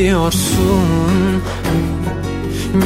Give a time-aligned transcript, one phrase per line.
[0.00, 1.42] Gidiyorsun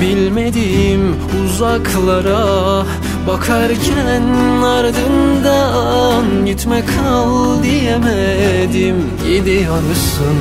[0.00, 2.86] Bilmediğim uzaklara
[3.26, 4.22] Bakarken
[4.64, 8.96] ardından Gitme kal diyemedim.
[9.26, 10.36] Gidiyorsun.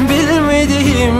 [0.00, 1.16] Bilmediğim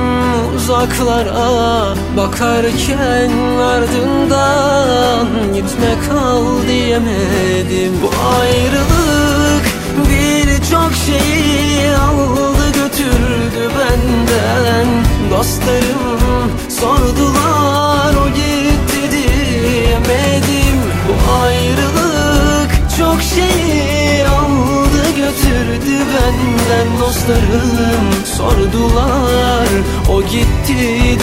[0.57, 3.30] uzaklara Bakarken
[3.61, 7.93] ardından Gitme kal diyemedim.
[8.02, 9.65] Bu ayrılık
[10.09, 12.55] birçok şeyi aldı
[12.97, 14.87] götürdü benden.
[15.30, 20.79] Dostlarım sordular o gitti diyemedim.
[21.09, 28.24] Bu ayrılık çok şeyi aldı götürdü benden Dostlarım.
[28.37, 29.69] Sordular
[30.11, 30.77] o gitti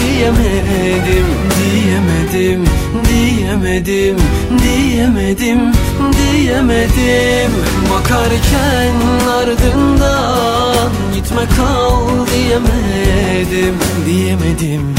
[0.05, 1.25] diyemedim.
[1.63, 2.65] Diyemedim,
[3.09, 4.17] diyemedim,
[4.63, 5.59] diyemedim,
[6.33, 7.51] diyemedim.
[7.91, 8.93] Bakarken
[9.39, 10.89] ardından
[11.23, 14.95] gitme kal diyemedim Diyemedim,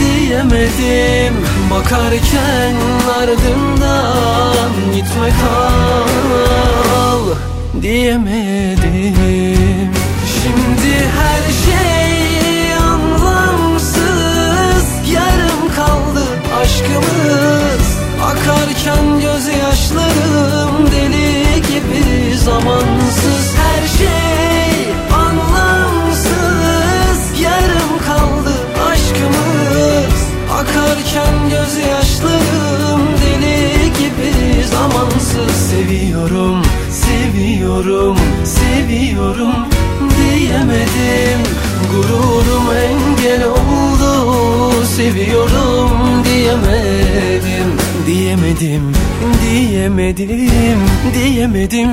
[0.00, 1.34] diyemedim.
[1.70, 2.74] Bakarken
[3.20, 7.24] ardından gitme kal
[7.82, 8.82] diyemedim.
[10.42, 14.02] Şimdi her şey anlamsız
[15.14, 16.24] Yarım kaldı
[16.62, 17.86] aşkımız.
[18.24, 20.31] Akarken gibi
[22.44, 24.92] zamansız Her şey
[25.24, 26.30] anlamsız.
[27.40, 28.54] Yarım kaldı
[28.90, 30.16] aşkımız.
[30.52, 34.32] Akarken gözyaşlarım deli gibi.
[34.66, 39.54] Zamansız Seviyorum, seviyorum, seviyorum
[40.16, 41.40] diyemedim.
[41.92, 47.81] Gururum engel oldu Seviyorum diyemedim
[48.12, 48.92] Diyemedim,
[49.42, 50.80] diyemedim,
[51.14, 51.90] diyemedim,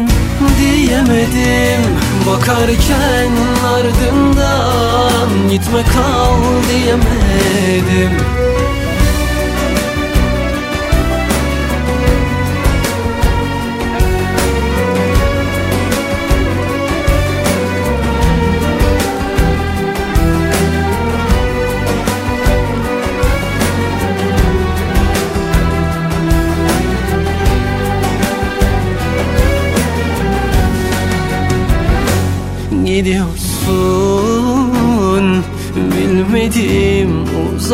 [0.60, 1.82] diyemedim.
[2.28, 3.32] Bakarken
[3.74, 6.38] ardından gitme kal
[6.70, 8.29] diyemedim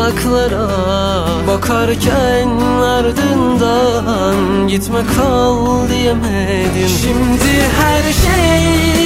[0.06, 0.68] uzaklara
[1.48, 2.50] Bakarken
[2.82, 6.90] ardından Gitme kal diyemedim.
[7.02, 9.05] Şimdi her şey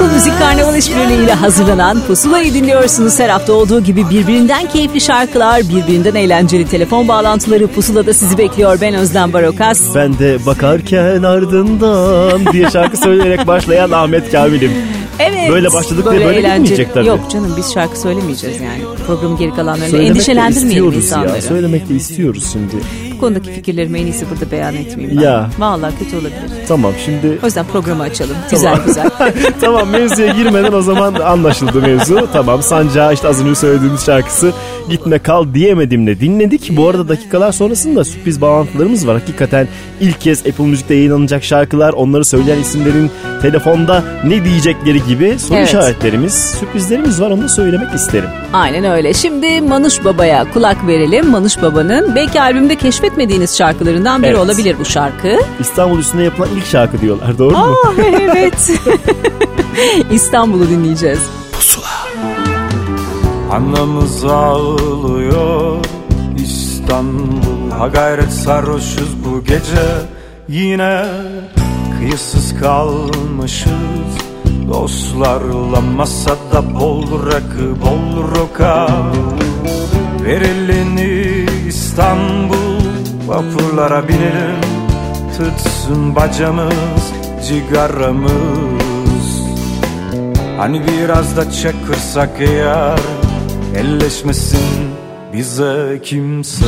[0.00, 3.18] Apple Müzik Karnaval işbirliğiyle hazırlanan Pusula'yı dinliyorsunuz.
[3.20, 8.78] Her hafta olduğu gibi birbirinden keyifli şarkılar, birbirinden eğlenceli telefon bağlantıları Pusula'da sizi bekliyor.
[8.80, 9.94] Ben Özlem Barokas.
[9.94, 14.72] Ben de bakarken ardından diye şarkı söyleyerek başlayan Ahmet Kamil'im.
[15.18, 15.50] Evet.
[15.50, 17.06] Böyle başladık diye böyle eğlenceli- gitmeyecek tabii.
[17.06, 18.82] Yok canım biz şarkı söylemeyeceğiz yani.
[19.06, 21.36] Programın geri de endişelendirmeyelim insanları.
[21.36, 21.42] ya.
[21.42, 22.74] Söylemek de istiyoruz şimdi.
[23.20, 25.24] Bu konudaki fikirlerimi en iyisi burada beyan etmeyeyim ben.
[25.24, 25.50] Ya.
[25.58, 26.66] Vallahi kötü olabilir.
[26.68, 28.36] Tamam şimdi O yüzden programı açalım.
[28.50, 29.10] Güzel güzel.
[29.60, 32.28] tamam mevzuya girmeden o zaman anlaşıldı mevzu.
[32.32, 34.52] Tamam Sancağı işte az önce söylediğimiz şarkısı
[34.90, 36.76] Gitme Kal diyemedimle dinledik.
[36.76, 39.18] Bu arada dakikalar sonrasında sürpriz bağlantılarımız var.
[39.18, 39.68] Hakikaten
[40.00, 43.10] ilk kez Apple Müzik'te yayınlanacak şarkılar, onları söyleyen isimlerin
[43.42, 45.68] telefonda ne diyecekleri gibi soru Evet.
[45.68, 47.30] işaretlerimiz, sürprizlerimiz var.
[47.30, 48.28] Onu da söylemek isterim.
[48.52, 49.14] Aynen öyle.
[49.14, 51.30] Şimdi Manuş Baba'ya kulak verelim.
[51.30, 54.38] Manuş Baba'nın belki albümde keşfetmediğiniz şarkılarından biri Evet.
[54.40, 55.40] olabilir bu şarkı.
[55.60, 57.38] İstanbul üstünde yapılan ilk şarkı diyorlar.
[57.38, 57.76] Doğru mu?
[57.86, 57.92] Ah
[58.22, 58.70] evet.
[60.12, 61.20] İstanbul'u dinleyeceğiz.
[63.52, 65.76] Anamız ağlıyor
[66.44, 69.82] İstanbul Ha gayret sarhoşuz bu gece
[70.48, 71.04] Yine
[72.00, 74.10] kıyısız kalmışız.
[74.68, 78.88] Dostlarla masada bol rakı bol roka.
[80.24, 82.80] Ver elini İstanbul
[83.26, 84.60] Vapurlara binelim.
[85.36, 87.12] Tutsun bacamız
[87.48, 88.30] Cigaramız.
[90.58, 93.00] Hani biraz da çakırsak eğer
[93.76, 94.90] Elleşmesin
[95.32, 96.64] bize kimse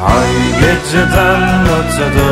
[0.00, 2.30] Ay geceden ötede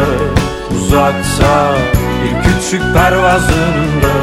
[0.77, 1.75] uzakta
[2.23, 4.15] Bir küçük pervazında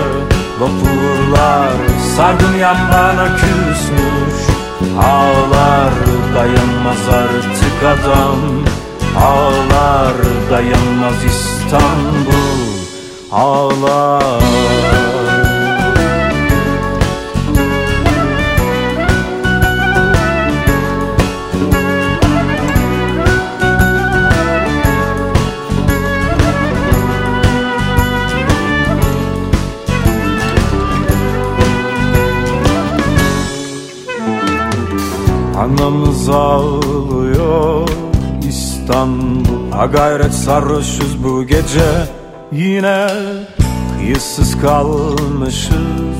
[0.59, 1.73] Vapurlar
[2.15, 4.55] sardım yan küsmüş
[4.99, 5.93] Ağlar
[6.35, 8.39] dayanmaz artık adam
[9.17, 10.13] Ağlar
[10.51, 12.63] dayanmaz İstanbul
[13.31, 14.41] Ağlar
[35.63, 37.89] Anamız ağlıyor.
[38.49, 39.71] İstanbul.
[39.71, 42.07] Ha gayret sarhoşuz bu gece.
[42.51, 43.07] Yine
[43.97, 46.17] kıyısız kalmışız.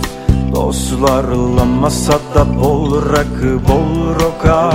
[0.56, 4.72] Dostlarla masada bol rakı bol roka.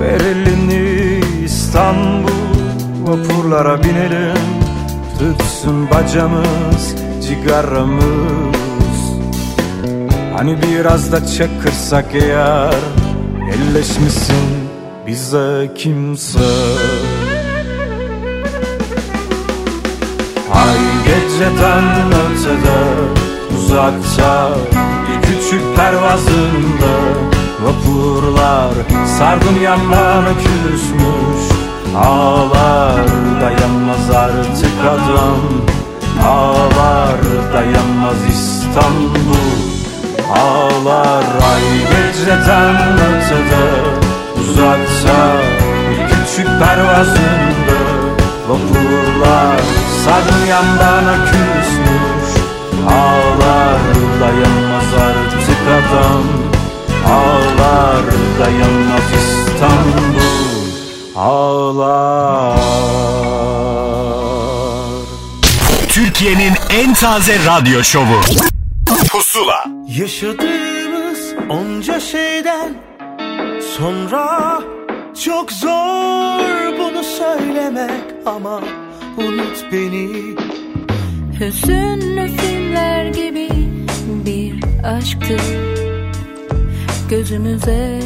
[0.00, 2.30] Ver elini İstanbul.
[3.02, 4.38] Vapurlara binelim.
[5.18, 6.94] Tutsun bacamız
[7.28, 8.04] cigaramız.
[10.36, 12.74] Hani biraz da çakırsak eğer
[13.54, 14.68] Elleşmesin
[15.06, 16.38] bize kimse.
[20.54, 22.80] Ay geceden ötede
[23.58, 24.50] uzakta
[25.08, 26.94] Bir küçük pervazında
[27.62, 28.72] vapurlar
[29.18, 31.54] Sardım yanlarına küsmüş.
[31.96, 33.06] Ağlar
[33.40, 35.40] dayanmaz artık adam
[36.26, 37.20] Ağlar
[37.52, 39.23] dayanmaz İstanbul
[40.36, 43.66] Ağlar ay geceden ötede
[44.40, 45.36] Uzakta
[45.90, 47.78] bir küçük pervazında
[48.48, 49.60] Vapurlar
[50.04, 52.44] sardım yandana küsmüş
[52.88, 53.80] Ağlar
[54.20, 56.24] dayanmaz artık adam
[57.06, 58.04] Ağlar
[58.38, 60.14] dayanmaz İstanbul
[61.16, 62.60] Ağlar
[65.88, 68.20] Türkiye'nin en taze radyo şovu.
[69.08, 69.64] Pusula.
[69.98, 72.74] Yaşadığımız onca şeyden
[73.60, 74.60] sonra
[75.24, 78.60] çok zor bunu söylemek ama
[79.16, 80.08] unut beni.
[81.40, 83.48] Hüzünlü filmler gibi
[84.26, 84.54] bir
[84.84, 85.36] aşktı.
[87.10, 88.00] Gözümüze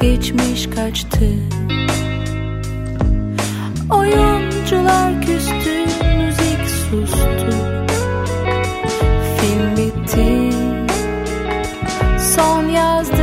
[0.00, 1.28] geçmiş kaçtı.
[3.90, 5.80] Oyuncular küstü,
[6.16, 7.83] müzik sustu
[12.84, 13.13] son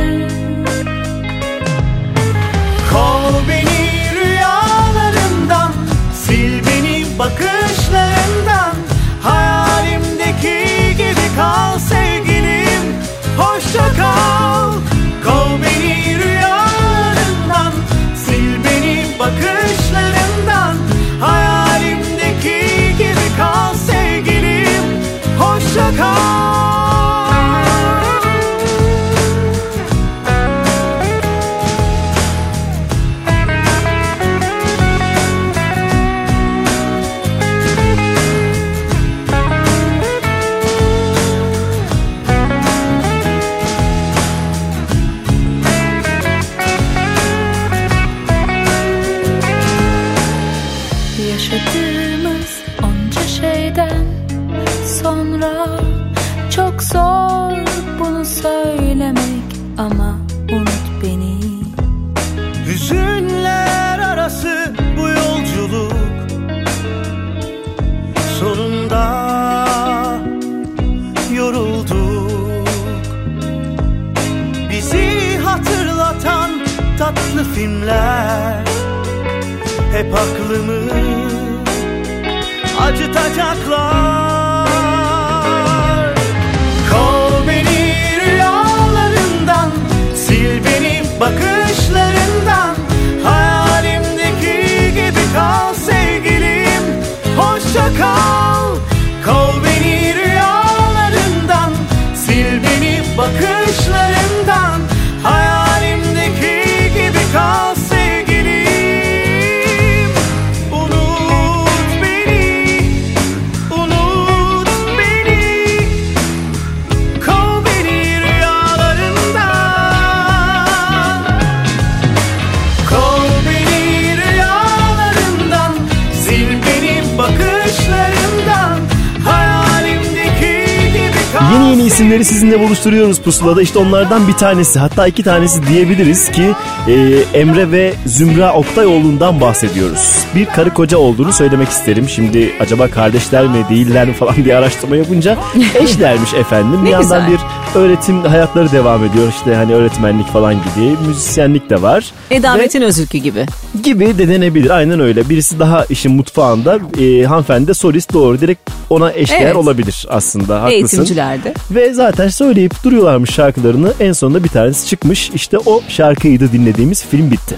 [132.02, 133.62] isimleri sizinle buluşturuyoruz pusulada.
[133.62, 136.50] İşte onlardan bir tanesi hatta iki tanesi diyebiliriz ki
[136.88, 136.92] e,
[137.38, 140.18] Emre ve Zümra Oktayoğlu'ndan bahsediyoruz.
[140.34, 142.08] Bir karı koca olduğunu söylemek isterim.
[142.08, 145.36] Şimdi acaba kardeşler mi değiller mi falan diye araştırma yapınca
[145.74, 146.84] eşlermiş efendim.
[146.84, 147.40] Bir yandan güzel.
[147.74, 149.28] bir öğretim hayatları devam ediyor.
[149.38, 152.04] İşte hani öğretmenlik falan gibi müzisyenlik de var.
[152.30, 153.46] Edametin Özülkü gibi.
[153.82, 154.70] gibi de denebilir.
[154.70, 155.28] Aynen öyle.
[155.28, 156.78] Birisi daha işin mutfağında.
[157.00, 158.40] E, hanımefendi de solist doğru.
[158.40, 159.56] Direkt ona eşdeğer Evet.
[159.56, 160.54] olabilir aslında.
[160.62, 160.72] Haklısın.
[160.74, 161.54] Eğitimcilerde.
[161.70, 163.92] Ve zaten söyleyip duruyorlarmış şarkılarını.
[164.00, 165.30] En sonunda bir tanesi çıkmış.
[165.34, 167.56] İşte o şarkıydı dinlediğimiz film bitti.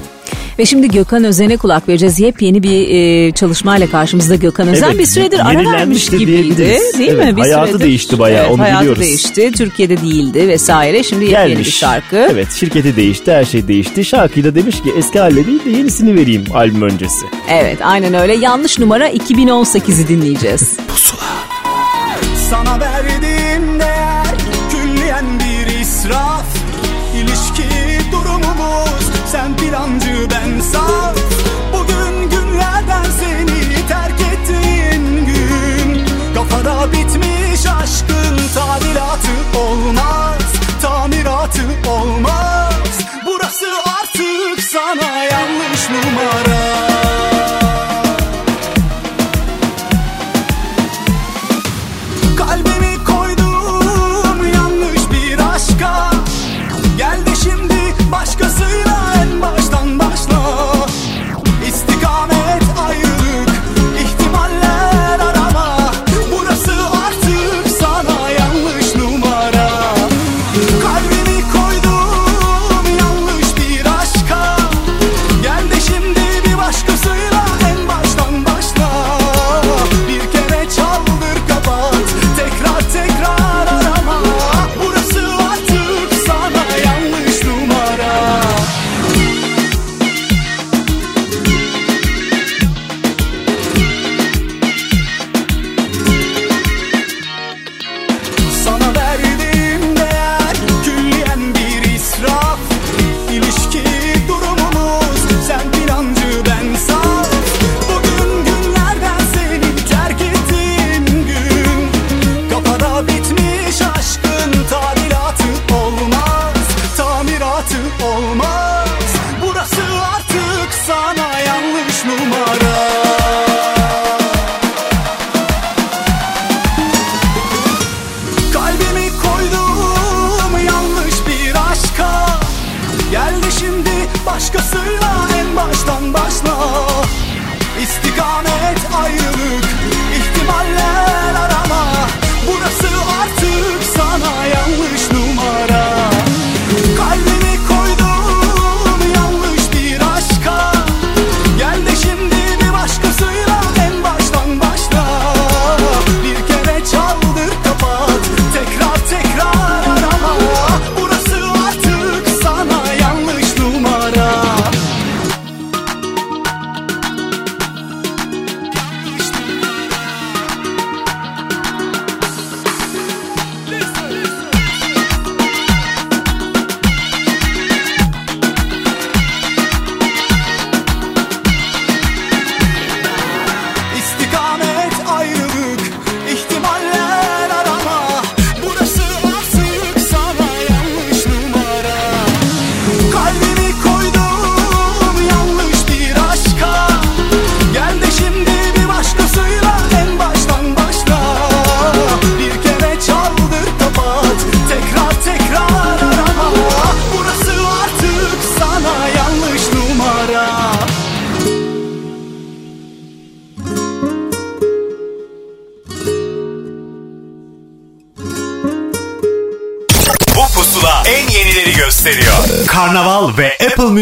[0.59, 2.21] Ve şimdi Gökhan Özen'e kulak vereceğiz.
[2.21, 4.89] Yepyeni bir e, çalışmayla karşımızda Gökhan Özen.
[4.89, 6.57] Evet, bir süredir ara vermiş gibiydi.
[6.99, 7.37] Değil Evet, mi?
[7.37, 9.03] Bir hayatı süredir- değişti bayağı, onu hayatı biliyoruz.
[9.03, 9.53] değişti.
[9.57, 11.03] Türkiye'de değildi vesaire.
[11.03, 12.17] Şimdi yepyeni bir şarkı.
[12.33, 14.05] Evet şirketi değişti her şey değişti.
[14.05, 17.27] Şarkıyı da demiş ki eski halle değil de yenisini vereyim albüm öncesi.
[17.51, 18.35] Evet aynen öyle.
[18.37, 20.61] Yanlış numara 2018'i dinleyeceğiz.
[20.97, 21.21] Sana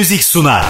[0.02, 0.64] Music sunar.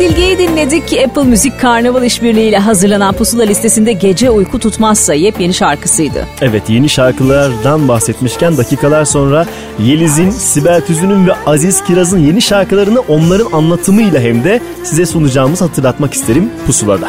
[0.00, 0.92] Aydilge'yi dinledik.
[1.06, 6.26] Apple Müzik Karnaval işbirliğiyle hazırlanan pusula listesinde Gece Uyku Tutmazsa yepyeni şarkısıydı.
[6.40, 9.46] Evet yeni şarkılardan bahsetmişken dakikalar sonra
[9.78, 16.14] Yeliz'in, Sibel Tüzün'ün ve Aziz Kiraz'ın yeni şarkılarını onların anlatımıyla hem de size sunacağımızı hatırlatmak
[16.14, 17.08] isterim Pusula'da.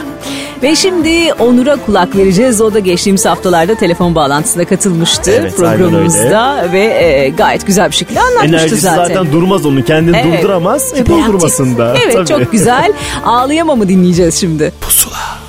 [0.63, 2.61] Ve şimdi Onur'a kulak vereceğiz.
[2.61, 8.19] O da geçtiğimiz haftalarda telefon bağlantısına katılmıştı Evet, programımızda ve e, gayet güzel bir şekilde
[8.21, 9.31] anlatmıştı Enerjisi zaten.
[9.31, 10.39] durmaz onu kendini Evet.
[10.43, 10.93] durduramaz.
[10.93, 11.27] E, Hiperaktif.
[11.27, 11.95] durdurmasın da.
[12.05, 12.27] Evet Tabii.
[12.27, 12.76] çok güzel.
[13.25, 14.73] Ağlayamamı dinleyeceğiz şimdi.
[14.81, 15.46] Memleketi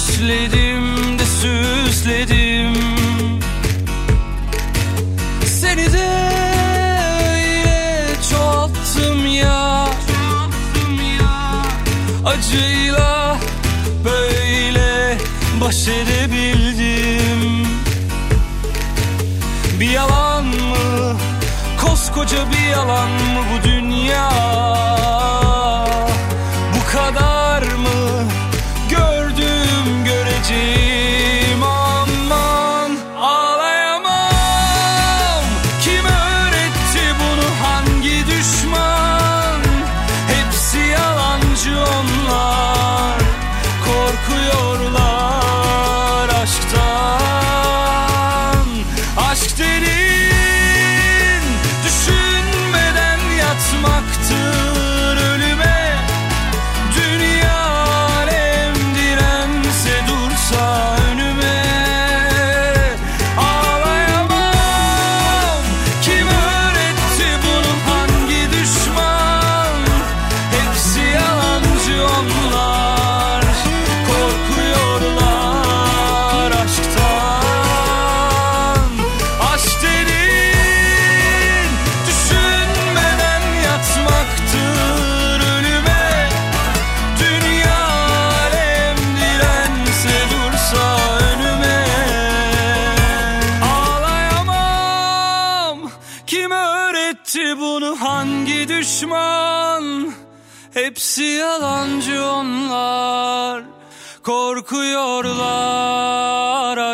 [0.00, 2.74] süsledim de süsledim.
[5.46, 6.08] Seni de
[7.46, 9.86] yine çoğalttım ya.
[12.24, 13.36] Acıyla
[14.04, 15.18] böyle
[15.60, 17.66] baş edebildim.
[19.80, 21.16] Bir yalan mı?
[21.80, 24.30] Koskoca bir yalan mı bu dünya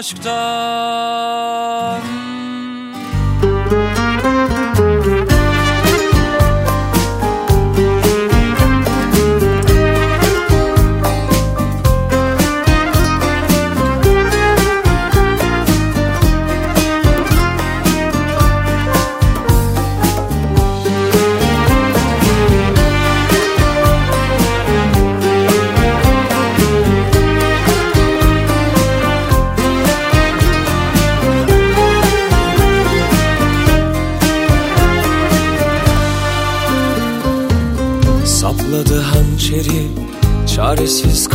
[0.07, 0.46] Korkuyorlar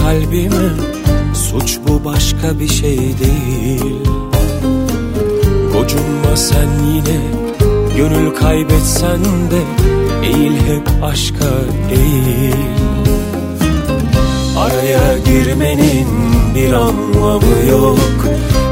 [0.01, 0.69] kalbime
[1.33, 3.95] Suç bu başka bir şey değil.
[5.73, 7.21] Gocunma sen yine
[7.97, 9.61] Gönül kaybetsen de
[10.23, 11.45] Eğil hep aşka
[11.91, 12.53] eğil.
[14.57, 16.07] Araya girmenin
[16.55, 17.99] bir anlamı yok.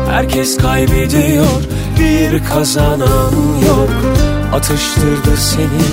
[0.10, 1.46] Herkes kaybediyor
[2.00, 3.32] bir kazanan
[3.68, 3.90] yok
[4.54, 5.84] Atıştırdı seni.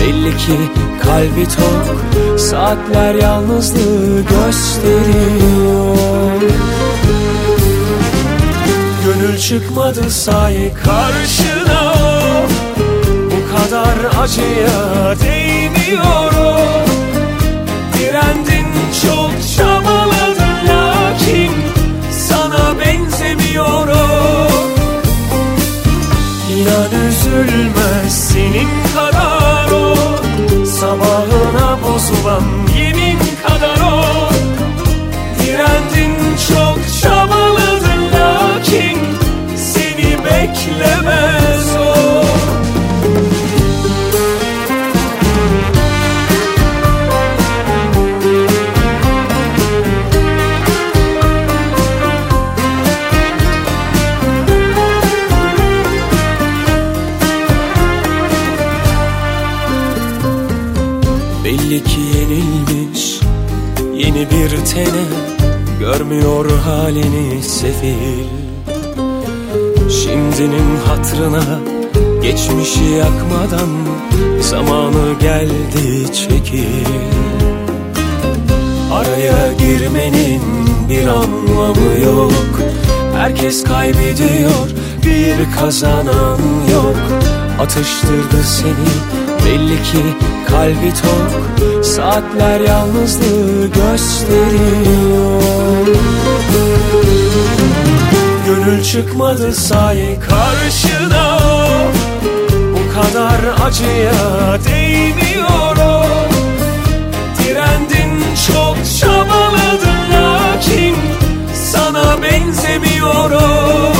[0.00, 0.58] Belli ki
[1.02, 2.40] kalbi tok.
[2.40, 6.00] Saatler yalnızlığı gösteriyor.
[9.04, 11.94] Gönül çıkmadı say karşına.
[13.30, 16.32] Bu kadar acıya değmiyor
[17.94, 18.66] Direndin
[19.02, 21.50] çok çabaladın lakin
[22.28, 24.48] Sana benzemiyor o
[26.52, 27.99] İnan üzülmez
[28.52, 29.94] senin kadar o.
[30.66, 32.42] Sabahına bozulan
[32.78, 33.09] yemin
[66.90, 68.24] halini sefil.
[69.90, 71.42] Şimdinin hatrına
[72.22, 73.70] geçmişi yakmadan
[74.40, 76.86] Zamanı geldi çekil.
[78.92, 80.42] Araya girmenin
[80.88, 82.60] bir anlamı yok.
[83.16, 84.70] Herkes kaybediyor
[85.06, 86.38] bir kazanan
[86.72, 86.96] yok.
[87.60, 90.04] Atıştırdı seni belli ki
[90.48, 91.50] kalbi tok
[91.84, 95.40] Saatler yalnızlığı gösteriyor.
[98.46, 101.40] Gönül çıkmadı say karşına.
[102.72, 106.04] Bu kadar acıya değmiyor o
[107.38, 110.96] Direndin çok çabaladın lakin
[111.72, 113.92] Sana benzemiyor o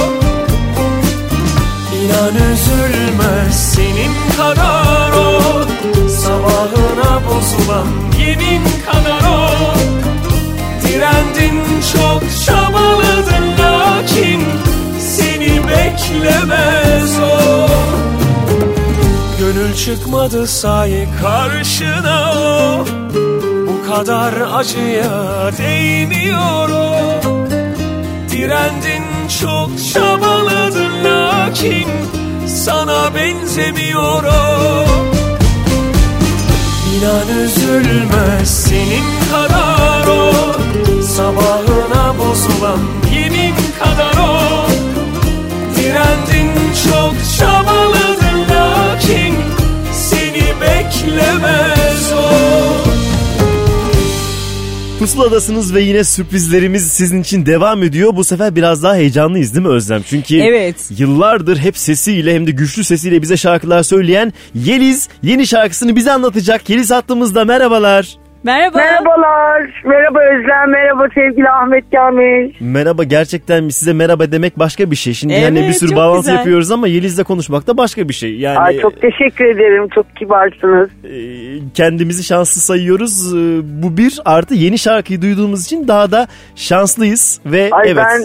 [1.96, 4.89] İnan üzülmez senin kadar
[6.08, 7.86] Sabahına bozulan
[8.18, 9.50] yemin kadar o
[10.82, 11.60] Direndin
[11.92, 14.40] çok çabaladın lakin
[14.98, 17.66] Seni beklemez o.
[19.38, 22.84] Gönül çıkmadı sahi karşına o.
[23.68, 27.20] Bu kadar acıya değmiyor o.
[28.30, 29.04] Direndin
[29.40, 31.88] çok çabaladın lakin
[32.64, 34.24] sana benzemiyor
[36.94, 40.32] İnan üzülmez senin kadar o.
[41.02, 42.78] Sabahına bozulan
[43.14, 44.40] yemin kadar o.
[45.76, 46.50] Direndin
[46.84, 49.34] çok çabaladın lakin
[49.92, 52.69] Seni beklemez o
[55.00, 58.16] Pusuladasınız ve yine sürprizlerimiz sizin için devam ediyor.
[58.16, 60.02] Bu sefer biraz daha heyecanlıyız değil mi Özlem?
[60.08, 60.76] Çünkü Evet.
[60.98, 66.70] yıllardır hep sesiyle hem de güçlü sesiyle bize şarkılar söyleyen Yeliz yeni şarkısını bize anlatacak.
[66.70, 68.19] Yeliz hattımızda merhabalar.
[68.44, 68.78] Merhaba.
[68.78, 69.82] Merhabalar.
[69.84, 70.70] Merhaba Özlem.
[70.70, 72.52] Merhaba sevgili Ahmet Kamil.
[72.60, 75.12] Merhaba gerçekten size merhaba demek başka bir şey.
[75.14, 76.34] Şimdi Evet, hani bir sürü bağlantı güzel.
[76.36, 78.36] yapıyoruz ama Yeliz'le konuşmak da başka bir şey.
[78.38, 79.88] Yani Ay çok teşekkür ederim.
[79.94, 80.88] Çok kibarsınız.
[81.04, 81.14] e,
[81.74, 83.34] kendimizi şanslı sayıyoruz.
[83.34, 83.38] E,
[83.82, 86.26] Bu bir artı yeni şarkıyı duyduğumuz için daha da
[86.56, 88.04] şanslıyız ve Ay evet.
[88.06, 88.22] ben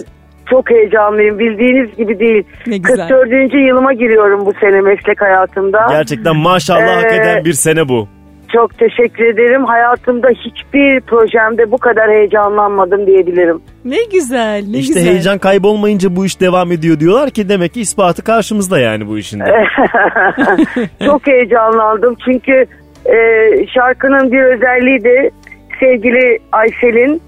[0.50, 1.38] çok heyecanlıyım.
[1.38, 2.44] Bildiğiniz gibi değil.
[2.66, 3.08] Ne güzel.
[3.08, 3.54] 44.
[3.68, 5.86] yılıma giriyorum bu sene meslek hayatımda.
[5.88, 8.08] Gerçekten maşallah hak Ee, eden bir sene bu.
[8.52, 9.64] Çok teşekkür ederim.
[9.64, 13.60] Hayatımda hiçbir projemde bu kadar heyecanlanmadım diyebilirim.
[13.84, 15.12] Ne güzel ne İşte güzel.
[15.12, 19.40] heyecan kaybolmayınca bu iş devam ediyor diyorlar ki demek ki ispatı karşımızda yani bu işin
[21.04, 22.66] çok heyecanlandım çünkü
[23.06, 23.16] e,
[23.74, 25.30] şarkının bir özelliği de
[25.80, 27.20] sevgili Aysel'in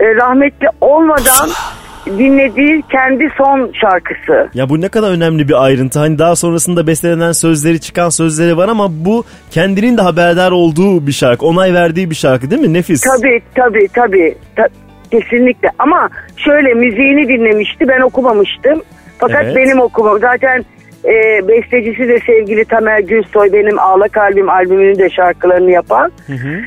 [0.00, 1.48] e, rahmetli olmadan
[2.06, 4.48] dinlediği kendi son şarkısı.
[4.54, 5.98] Ya bu ne kadar önemli bir ayrıntı.
[5.98, 11.12] Hani daha sonrasında bestelenen sözleri çıkan sözleri var ama bu kendinin de haberdar olduğu bir
[11.12, 11.46] şarkı.
[11.46, 12.72] Onay verdiği bir şarkı değil mi?
[12.72, 13.00] Nefis.
[13.00, 14.34] Tabii tabii tabii.
[14.56, 14.68] Ta-
[15.10, 18.82] kesinlikle ama şöyle müziğini dinlemişti ben okumamıştım.
[19.18, 19.56] Fakat Evet.
[19.56, 20.64] benim okumam zaten
[21.04, 26.12] e, bestecisi de sevgili Tamer Gülsoy benim Ağla Kalbim albümünün de şarkılarını yapan.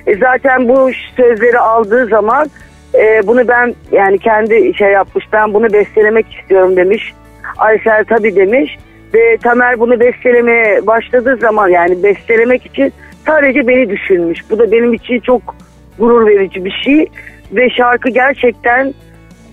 [0.07, 2.49] E, zaten bu sözleri aldığı zaman
[2.93, 7.13] e, bunu ben yani kendi şey yapmış ben bunu bestelemek istiyorum demiş.
[7.57, 8.77] Aysel tabii demiş
[9.13, 12.93] ve Tamer bunu bestelemeye başladığı zaman yani bestelemek için
[13.25, 14.39] sadece beni düşünmüş.
[14.49, 15.55] Bu da benim için çok
[15.99, 17.07] gurur verici bir şey
[17.51, 18.93] ve şarkı gerçekten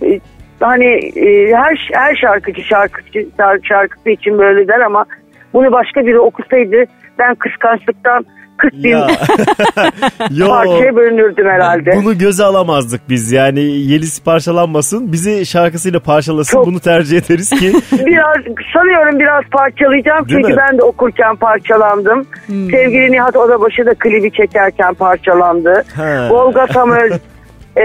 [0.02, 0.20] e,
[0.60, 3.26] hani e, her her şarkıcı şarkıcı
[3.62, 5.04] şarkısı için böyle der ama
[5.52, 6.84] bunu başka biri okusaydı
[7.18, 8.26] ben kıskançlıktan
[8.58, 9.06] 40 bin Ya.
[10.30, 10.48] Yo.
[10.48, 11.90] parçaya bölünürdüm herhalde.
[11.96, 13.32] Bunu göze alamazdık biz.
[13.32, 15.12] Yani Yeliz parçalanmasın.
[15.12, 16.52] Bizi şarkısıyla parçalasın.
[16.56, 17.72] Çok- Bunu tercih ederiz ki.
[18.06, 18.36] Biraz
[18.74, 20.58] sanıyorum biraz parçalayacağım Değil çünkü mi?
[20.70, 22.26] ben de okurken parçalandım.
[22.46, 25.84] Sevgili Nihat Odabaşı da klibi çekerken parçalandı.
[25.96, 26.28] Ha.
[26.30, 27.12] Volga Tamöz
[27.76, 27.84] e,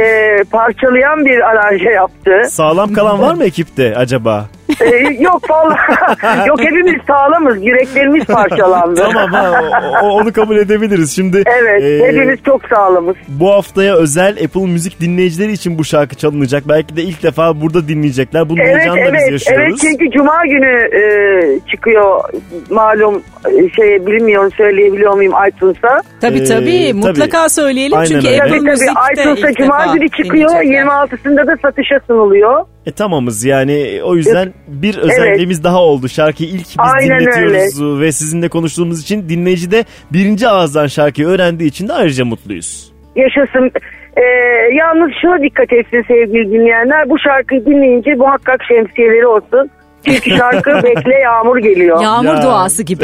[0.51, 2.31] parçalayan bir aranje yaptı.
[2.49, 4.45] Sağlam kalan var mı ekipte acaba?
[4.81, 9.01] E, yok vallahi yok hepimiz sağlamız yüreklerimiz parçalandı.
[9.13, 9.62] tamam ha,
[10.01, 11.15] o- o- onu kabul edebiliriz.
[11.15, 13.15] Şimdi Evet e, hepimiz çok sağlamız.
[13.27, 16.63] bu haftaya özel Apple Müzik dinleyicileri için bu şarkı çalınacak.
[16.69, 18.49] Belki de ilk defa burada dinleyecekler.
[18.49, 19.63] Bunun Evet heyecanını biz evet yaşıyoruz.
[19.67, 21.01] evet çünkü cuma günü e,
[21.71, 22.21] çıkıyor
[22.69, 26.01] malum e, şey bilmiyorum söyleyebiliyor muyum iTunes'a.
[26.21, 27.49] Tabii Ee, tabii mutlaka tabii.
[27.49, 28.41] söyleyelim Aynen çünkü öyle.
[28.41, 30.86] Apple Tabii tabii Müzik'te iTunes'a ilk cuma defa günü çıkıyor dinleyecekler.
[30.86, 32.65] 26'sında da satışa sunuluyor.
[32.86, 36.10] E tamamız yani o yüzden bir özelliğimiz daha oldu.
[36.10, 41.69] Şarkıyı ilk biz Aynen dinletiyoruz ve sizinle konuştuğumuz için dinleyici de birinci ağızdan şarkıyı öğrendiği
[41.69, 42.91] için de ayrıca mutluyuz.
[43.15, 43.71] Yaşasın.
[44.17, 44.24] E,
[44.76, 49.69] yalnız şuna dikkat etsin sevgili dinleyenler bu şarkıyı dinleyince muhakkak şemsiyeleri olsun.
[50.06, 52.02] Çünkü şarkı bekle yağmur geliyor.
[52.04, 52.41] Yağmur Ya.
[52.41, 53.04] duası gibi.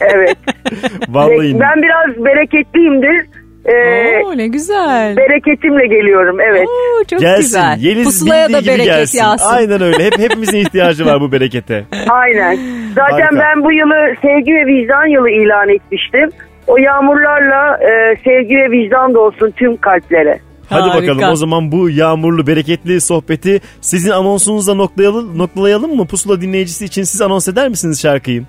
[0.00, 0.36] Evet.
[1.08, 3.26] Vallahi ben biraz bereketliyimdir.
[3.66, 5.16] E, Oo, ne güzel.
[5.16, 6.66] bereketimle geliyorum evet.
[6.68, 7.42] Oo, çok gelsin.
[7.42, 7.76] güzel.
[7.80, 9.18] Yeliz Pusulaya da bereket gelsin.
[9.18, 9.46] yağsın.
[9.54, 10.04] Aynen öyle.
[10.04, 11.84] Hep hepimizin ihtiyacı var bu berekete.
[12.08, 12.58] Aynen.
[12.94, 13.36] Zaten Harika.
[13.40, 16.30] ben bu yılı sevgi ve vicdan yılı ilan etmiştim.
[16.66, 20.38] O yağmurlarla e, sevgi ve vicdan da olsun tüm kalplere.
[20.70, 21.12] Hadi Harika.
[21.12, 26.06] bakalım o zaman bu yağmurlu bereketli sohbeti sizin anonsunuzla noktalayalım, noktalayalım mı?
[26.06, 28.42] Pusula dinleyicisi için siz anons eder misiniz şarkıyı?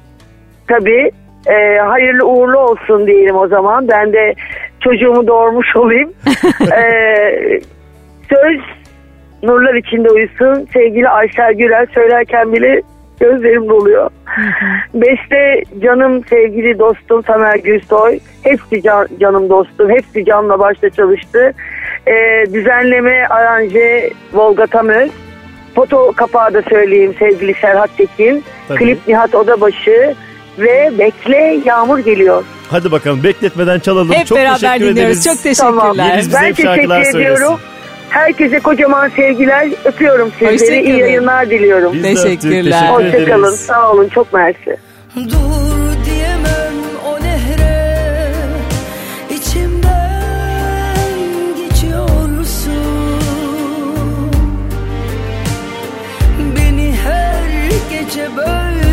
[0.67, 1.11] Tabii
[1.47, 3.87] e, hayırlı uğurlu olsun diyelim o zaman.
[3.87, 4.33] Ben de
[4.89, 6.13] çocuğumu doğurmuş olayım.
[6.61, 6.81] e,
[8.29, 8.59] söz
[9.43, 10.67] nurlar içinde uyusun.
[10.73, 12.81] Sevgili Aysel Gürel söylerken bile
[13.19, 14.09] gözlerim doluyor.
[14.93, 18.19] Beste canım sevgili dostum Tamer Gülsoy.
[18.43, 19.89] Hepsi can- canım dostum.
[19.89, 21.53] Hepsi canla başla çalıştı.
[22.07, 25.11] E, düzenleme aranje Volga Tamöz.
[25.75, 28.43] Foto kapağı da söyleyeyim sevgili Serhat Tekin.
[28.67, 28.77] Tabii.
[28.77, 30.15] Klip Nihat Odabaşı
[30.59, 32.43] ve Bekle Yağmur geliyor.
[32.69, 34.13] Hadi bakalım bekletmeden çalalım.
[34.13, 34.99] Hep Çok beraber teşekkür dinliyoruz.
[34.99, 35.23] Ederiz.
[35.23, 36.11] Çok teşekkürler.
[36.11, 37.59] Yeriz ben teşekkür ediyorum.
[38.09, 39.69] Herkese kocaman sevgiler.
[39.85, 40.85] Öpüyorum sizleri.
[40.85, 41.93] İyi yayınlar diliyorum.
[41.93, 42.87] Biz teşekkürler.
[42.89, 43.55] Hoşçakalın.
[43.55, 44.09] Sağ olun.
[44.09, 44.77] Çok mersi.
[45.15, 45.67] Dur.
[58.17, 58.86] gece böyle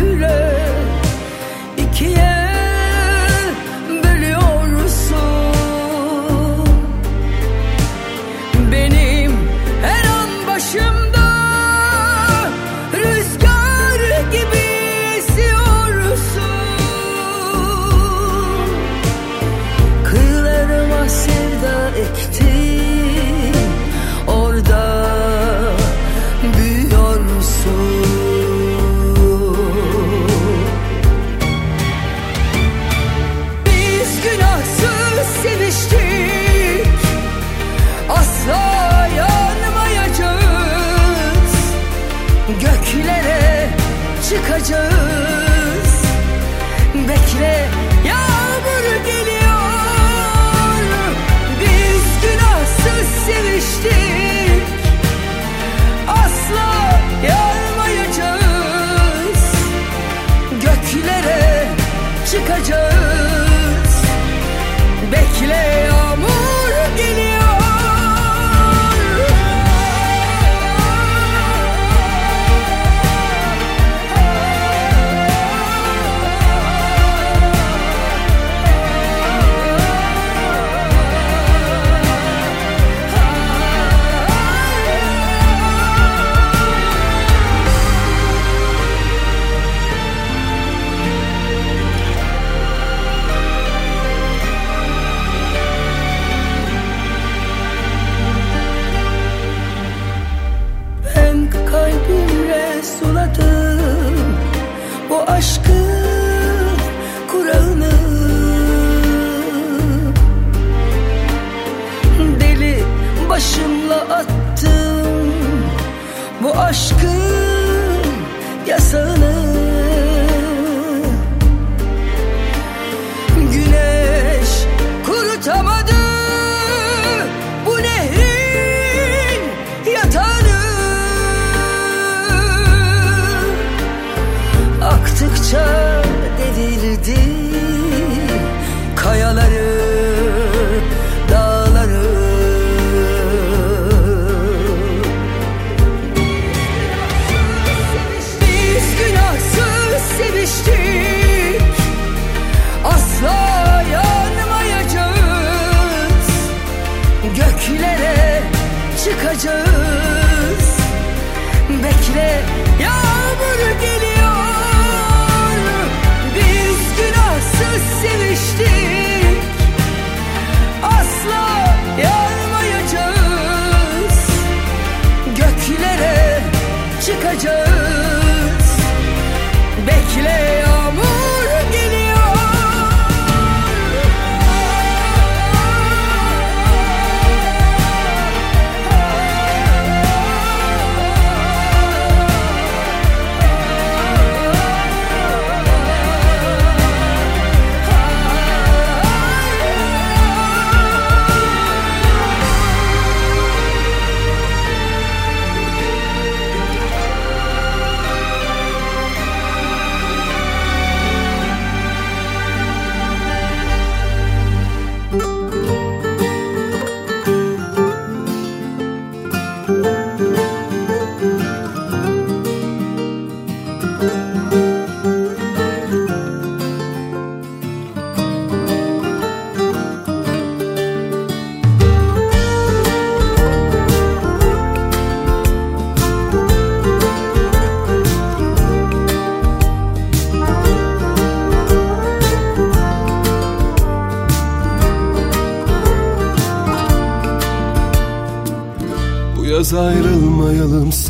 [65.41, 65.74] bekle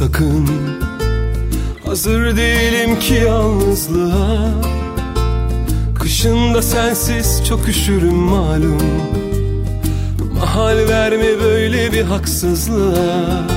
[0.06, 0.47] sakın.
[1.86, 4.51] Hazır değilim ki yalnızlığa.
[5.99, 8.82] Kışında sensiz çok üşürüm malum.
[10.34, 13.55] Mahal verme böyle bir haksızlığa.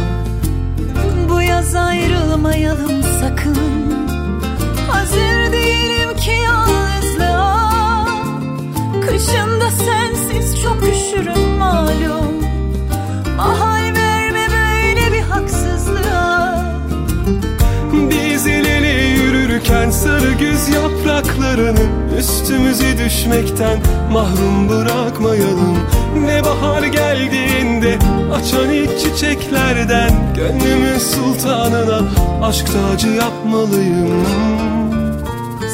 [32.48, 34.26] aşkta acı yapmalıyım.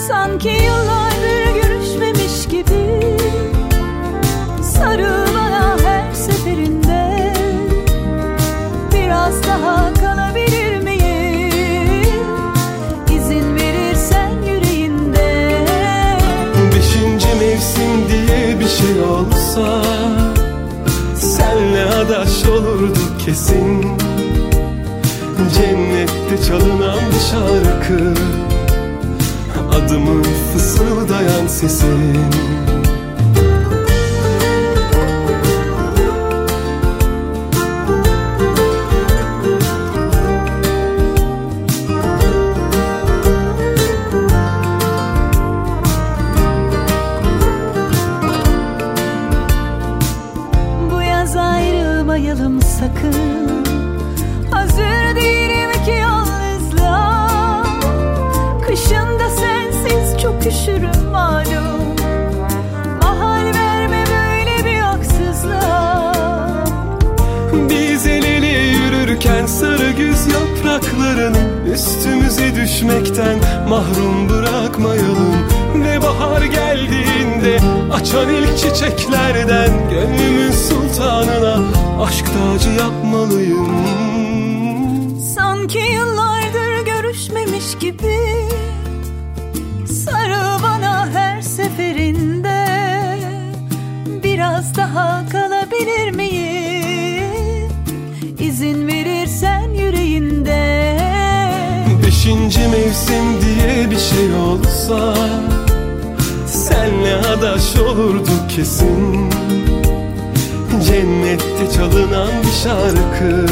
[0.09, 0.94] Sanki yıllar
[26.35, 28.14] Sürekli çalınan bir şarkı.
[29.70, 32.64] Adımı fısıldayan sesin.
[72.65, 73.39] düşmekten
[73.69, 75.35] mahrum bırakmayalım.
[75.75, 77.61] Ve bahar geldiğinde
[77.93, 81.59] açan ilk çiçeklerden Gönlümün sultanına
[82.03, 83.69] aşk tacı yapmalıyım.
[85.35, 86.24] Sanki yıllar
[106.85, 109.30] Senle adaş olurduk kesin.
[110.87, 113.47] Cennette çalınan bir şarkı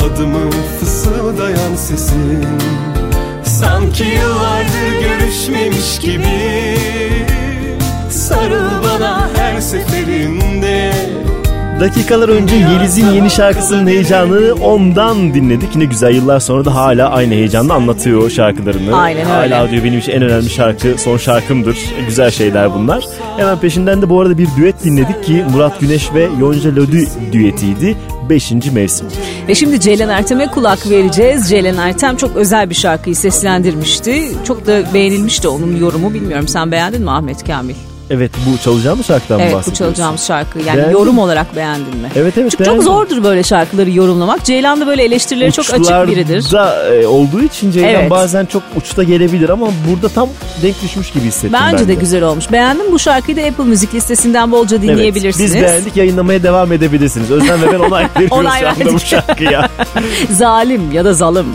[0.00, 2.46] Adımı fısıldayan sesin.
[3.44, 6.76] Sanki yıllardır görüşmemiş gibi
[8.10, 10.92] Sarıl bana her seferinde
[11.80, 15.74] Dakikalar önce Yeliz'in yeni şarkısının heyecanını ondan dinledik.
[15.74, 18.96] Yine güzel yıllar sonra da hala aynı heyecanla anlatıyor şarkılarını.
[18.96, 19.54] Aynen öyle.
[19.54, 21.78] Hala diyor benim için en önemli şarkı son şarkımdır.
[22.08, 23.04] Güzel şeyler bunlar.
[23.36, 27.96] Hemen peşinden de bu arada bir düet dinledik ki Murat Güneş ve Yonca Lodi düetiydi.
[28.30, 28.52] 5.
[28.72, 29.06] mevsim.
[29.48, 31.48] Ve şimdi Ceylan Ertem'e kulak vereceğiz.
[31.48, 34.28] Ceylan Ertem çok özel bir şarkıyı seslendirmişti.
[34.46, 36.14] Çok da beğenilmişti onun yorumu.
[36.14, 37.74] Bilmiyorum sen beğendin mi Ahmet Kamil?
[38.10, 39.84] Evet bu çalacağımız şarkıdan mı Evet bu bahsediyorsun?
[39.84, 40.58] çalacağımız şarkı.
[40.58, 42.08] Yani Beğendin yorum olarak beğendin mi?
[42.16, 44.44] Evet evet Çünkü çok zordur böyle şarkıları yorumlamak.
[44.44, 46.38] Ceylan da böyle eleştirileri çok açık biridir.
[46.38, 48.10] Uçlarda, e, olduğu için Ceylan Evet.
[48.10, 50.28] bazen çok uçta gelebilir ama burada tam
[50.62, 52.52] denk düşmüş gibi hissettim Bence ben de güzel olmuş.
[52.52, 55.54] Beğendim bu şarkıyı da Apple Müzik listesinden bolca Evet, dinleyebilirsiniz.
[55.54, 57.30] biz beğendik yayınlamaya devam edebilirsiniz.
[57.30, 59.68] Özlem ve ben onay veriyoruz Onay şu anda bu şarkıya.
[60.30, 61.46] Zalim ya da zalim.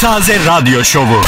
[0.00, 1.22] Taze radyo şovu.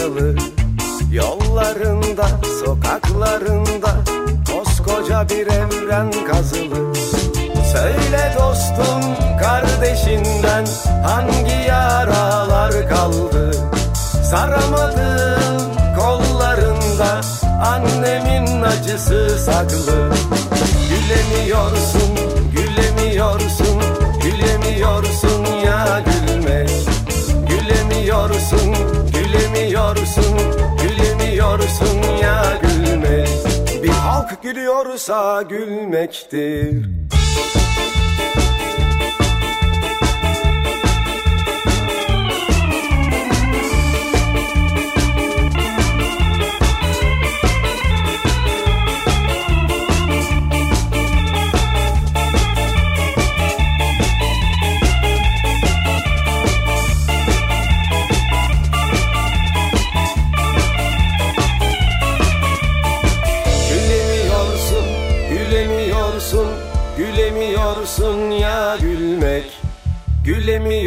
[0.00, 0.36] Yazılı
[1.12, 2.28] Yollarında,
[2.64, 3.90] sokaklarında
[4.52, 6.94] Koskoca bir evren kazılı.
[7.72, 9.00] Söyle dostum
[9.40, 10.66] kardeşinden
[11.04, 13.54] Hangi yaralar kaldı?
[14.30, 15.60] Saramadığın
[15.98, 17.20] kollarında
[17.64, 20.12] Annemin acısı saklı.
[20.88, 22.29] Gülemiyorsun,
[32.20, 33.82] gülemiyorsun ya gülmek.
[33.82, 36.86] Bir halk gülüyorsa gülmektir.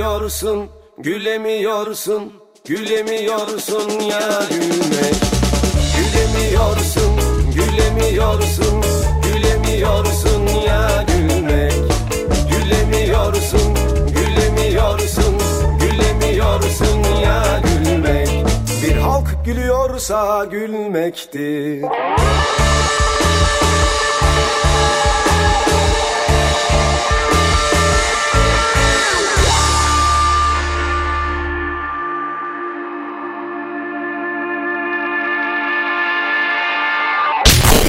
[0.04, 2.34] Gülemiyorsun, gülemiyorsun,
[2.66, 5.16] gülemiyorsun ya gülmek.
[5.98, 7.16] Gülemiyorsun,
[7.56, 8.82] gülemiyorsun,
[9.24, 11.74] gülemiyorsun ya gülmek.
[12.52, 13.76] Gülemiyorsun,
[14.14, 15.38] gülemiyorsun,
[15.80, 18.30] gülemiyorsun ya gülmek.
[18.84, 21.82] Bir halk gülüyorsa gülmektir.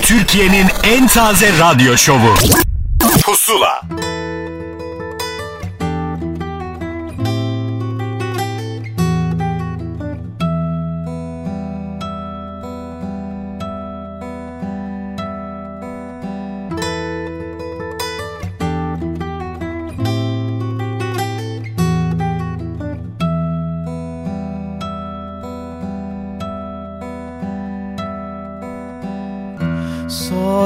[0.05, 2.35] Türkiye'nin en taze radyo şovu.
[3.23, 3.83] Pusula.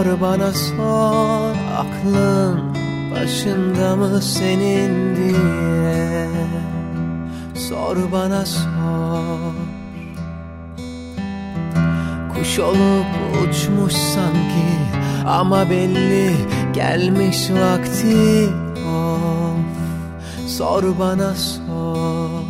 [0.08, 2.74] Sor bana sor aklın
[3.14, 6.28] başında mı senin diye.
[7.54, 9.54] Sor bana sor.
[12.34, 13.06] Kuş olup
[13.42, 14.68] uçmuş sanki
[15.26, 16.36] ama belli
[16.72, 18.48] gelmiş vakti
[18.88, 19.58] of.
[20.46, 22.42] Sor bana sor.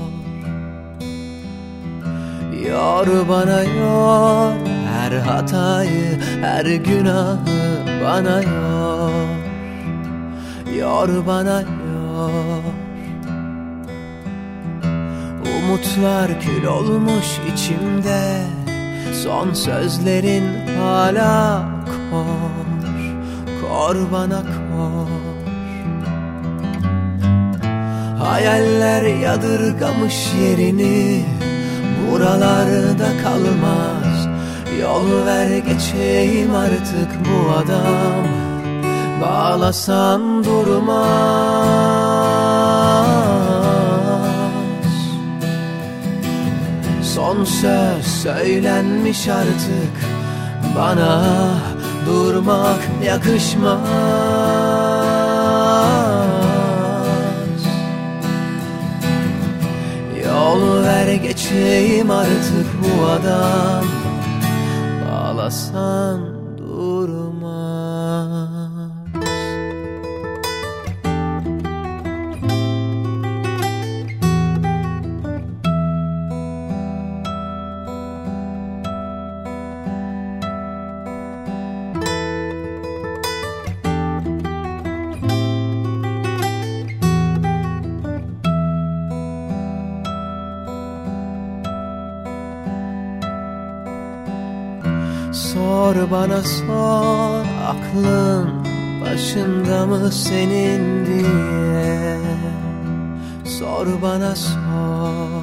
[2.69, 4.68] Yor bana yor
[5.09, 7.39] her hatayı her günahı
[8.05, 9.13] bana yor
[10.79, 12.63] Yor bana yor
[15.59, 18.41] Umutlar kül olmuş içimde.
[19.25, 20.45] Son sözlerin
[20.79, 21.65] hala
[22.11, 22.69] kor.
[23.61, 25.09] Kor bana kor.
[28.25, 31.25] Hayaller yadırgamış yerini.
[32.11, 33.98] Buralarda kalmaz
[34.99, 38.25] Yol ver geçeyim artık bu adam.
[39.23, 40.99] Bağlasan durmaz.
[47.15, 49.95] Son söz söylenmiş artık.
[50.77, 51.23] Bana
[52.07, 53.79] durmak yakışmaz.
[60.25, 63.98] Yol ver geçeyim artık bu adam
[65.49, 66.38] Bağlasan
[96.11, 98.49] bana sor aklın
[99.01, 102.19] başında mı senin diye.
[103.45, 105.43] Sor bana sor.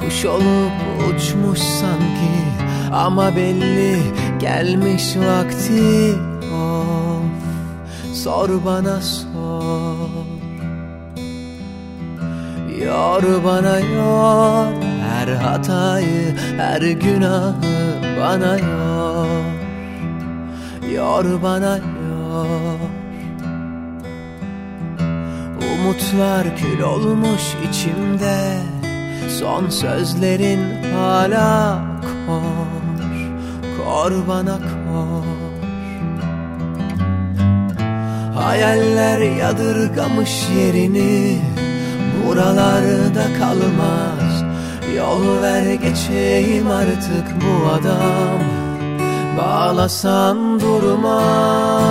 [0.00, 0.72] Kuş olup
[1.08, 2.34] uçmuş sanki
[2.92, 4.02] ama belli
[4.38, 6.14] gelmiş vakti
[6.54, 7.22] of.
[8.14, 10.08] Sor bana sor.
[12.84, 14.66] Yor bana yor
[15.08, 17.73] her hatayı her günahı
[18.24, 19.44] bana yor
[20.94, 22.80] Yor bana yor
[25.72, 28.58] Umutlar kül olmuş içimde
[29.40, 30.60] Son sözlerin
[30.94, 31.82] hala
[32.26, 32.84] kor
[33.76, 35.24] Kor bana kor.
[38.34, 41.38] Hayaller yadırgamış yerini
[42.26, 44.13] Buralarda kalmaz
[44.96, 48.40] Yol ver geçeyim artık bu adam.
[49.38, 51.84] Bağlasan durmaz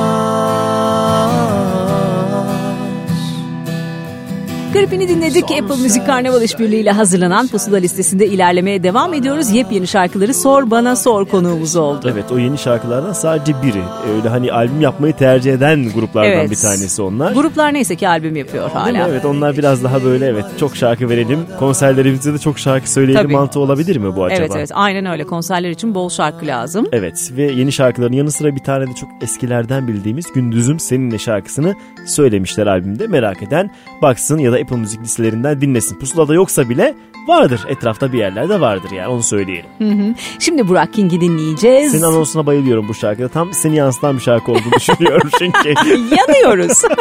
[4.73, 5.43] Klipini dinledik.
[5.43, 9.49] Apple Müzik Karnaval İşbirliği ile hazırlanan Pusula listesinde ilerlemeye devam ediyoruz.
[9.51, 12.09] Yepyeni şarkıları Sor Bana Sor konuğumuz oldu.
[12.13, 13.81] Evet o yeni şarkılardan sadece biri.
[14.15, 16.51] Öyle hani albüm yapmayı tercih eden gruplardan Evet.
[16.51, 17.33] bir tanesi onlar.
[17.33, 18.99] Gruplar neyse ki albüm yapıyor Değil mi?
[18.99, 19.09] hala.
[19.09, 21.39] Evet onlar biraz daha böyle evet çok şarkı verelim.
[21.59, 23.33] Konserlerimizde de çok şarkı söyleyelim Tabii.
[23.33, 24.39] mantığı olabilir mi bu acaba?
[24.39, 26.85] Evet evet aynen öyle konserler için bol şarkı lazım.
[26.91, 31.75] Evet ve yeni şarkıların yanı sıra bir tane de çok eskilerden bildiğimiz Gündüzüm Seninle şarkısını
[32.05, 33.07] söylemişler albümde.
[33.07, 33.71] Merak eden
[34.01, 35.99] baksın ya da Apple Müzik listelerinden dinlesin.
[35.99, 36.95] Pusulada yoksa bile
[37.27, 37.61] vardır.
[37.67, 39.69] Etrafta bir yerlerde vardır yani onu söyleyelim.
[39.77, 40.13] Hı hı.
[40.39, 41.91] Şimdi Burak King'i dinleyeceğiz.
[41.91, 43.27] Senin anonsuna bayılıyorum bu şarkıda.
[43.27, 45.69] Tam seni yansıtan bir şarkı olduğunu düşünüyorum çünkü.
[45.89, 46.81] Yanıyoruz.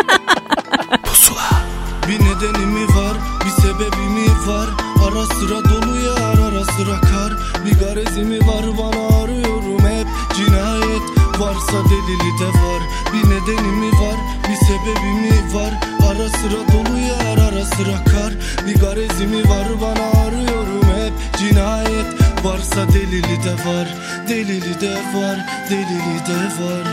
[2.09, 4.69] Bir nedeni mi var, bir sebebi mi var?
[5.07, 7.33] Ara sıra dolu yar, ara sıra kar.
[7.65, 10.07] Bir garezi mi var bana arıyorum hep
[10.37, 11.03] cinayet
[11.41, 12.83] Varsa delili de var
[13.13, 14.17] Bir nedeni mi var,
[14.49, 15.73] bir sebebi mi var?
[16.09, 18.33] Ara sıra dolu yar, ara sıra kar.
[18.67, 19.67] Bir garezi mi var?
[19.81, 21.13] Bana arıyorum hep.
[21.39, 22.07] Cinayet
[22.45, 23.89] Varsa delili de var,
[24.29, 26.87] delili de var, delili de var.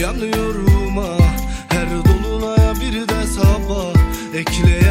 [0.00, 1.20] Yanıyorum ah
[1.68, 3.94] her dolunaya bir de sabah.
[4.34, 4.89] Ekle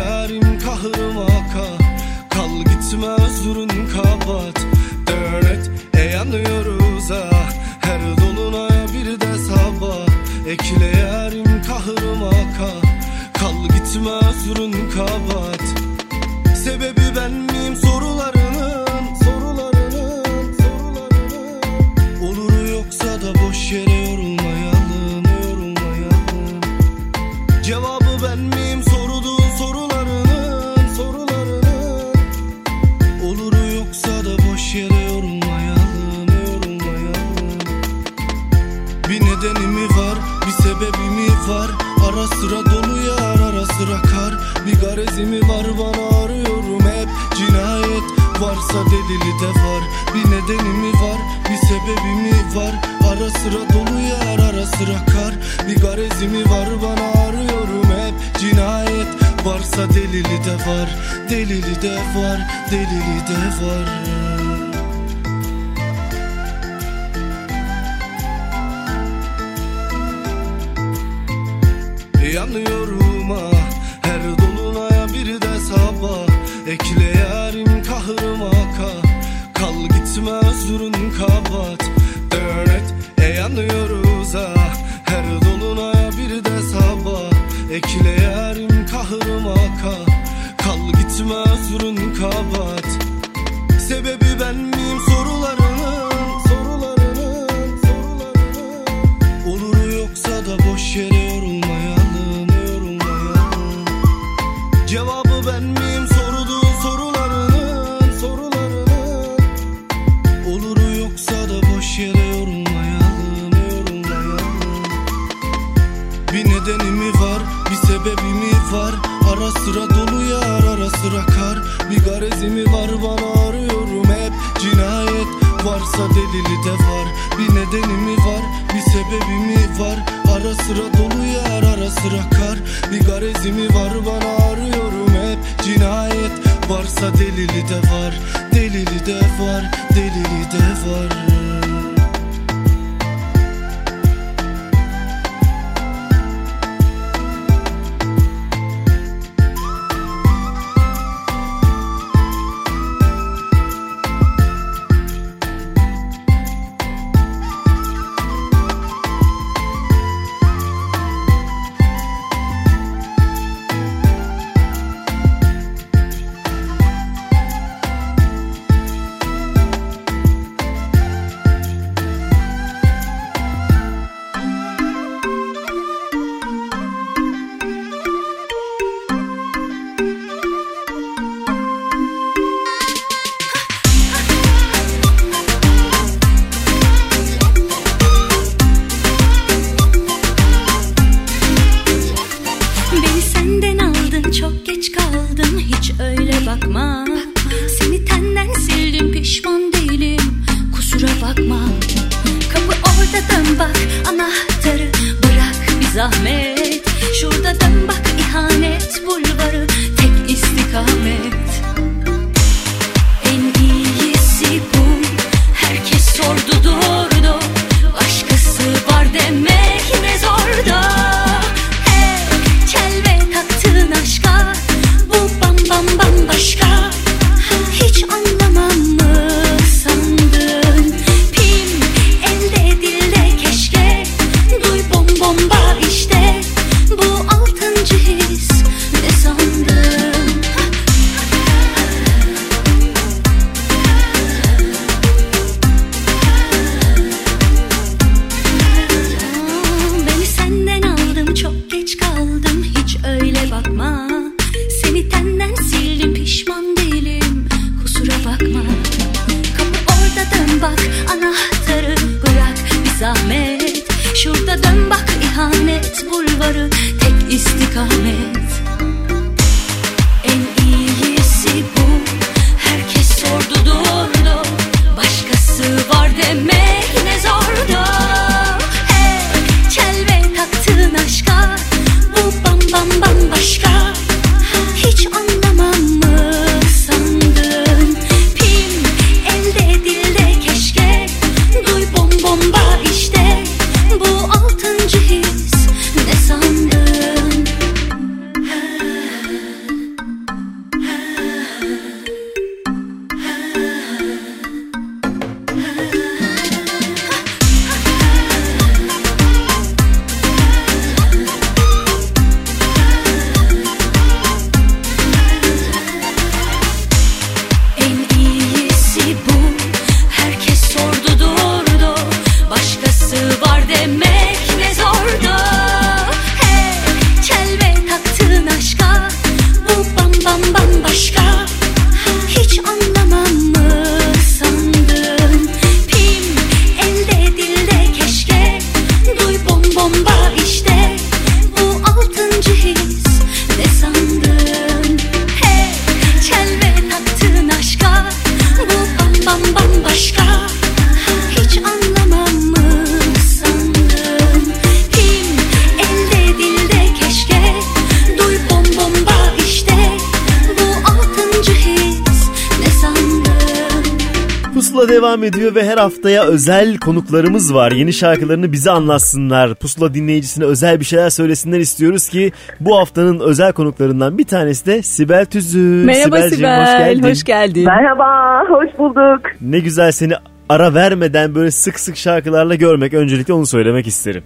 [365.80, 367.71] haftaya özel konuklarımız var.
[367.71, 369.55] Yeni şarkılarını bize anlatsınlar.
[369.55, 374.82] Pusula dinleyicisine özel bir şeyler söylesinler istiyoruz ki bu haftanın özel konuklarından bir tanesi de
[374.82, 375.84] Sibel Tüzü.
[375.86, 377.09] Merhaba Sibel'cim, Sibel, hoş geldin.
[377.09, 377.65] hoş geldin.
[377.65, 379.21] Merhaba, hoş bulduk.
[379.41, 380.13] Ne güzel seni
[380.49, 382.93] ara vermeden böyle sık sık şarkılarla görmek.
[382.93, 384.23] Öncelikle onu söylemek isterim.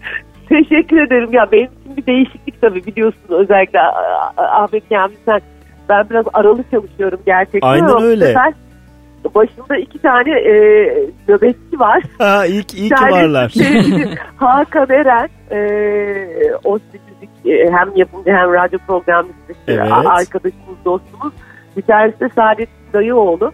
[0.50, 1.30] Teşekkür ederim.
[1.34, 5.42] Ya benim için bir değişiklik tabii biliyorsun özellikle ah- ah- Ahmet Kamil sen.
[5.90, 7.68] Ben biraz aralı çalışıyorum gerçekten.
[7.70, 8.26] Aynen öyle.
[8.26, 8.54] sefer
[9.36, 10.54] Başımda iki tane e,
[11.28, 12.04] nöbetçi var.
[12.18, 13.50] Ha, iyi, iyi ki varlar.
[13.50, 15.58] sevgili Hakan Eren, e,
[16.64, 19.92] o müzik e, hem yapımcı hem radyo programcısı Evet.
[19.92, 21.34] arkadaşımız, dostumuz.
[21.78, 23.52] Bir tanesi de Saadettin Dayıoğlu.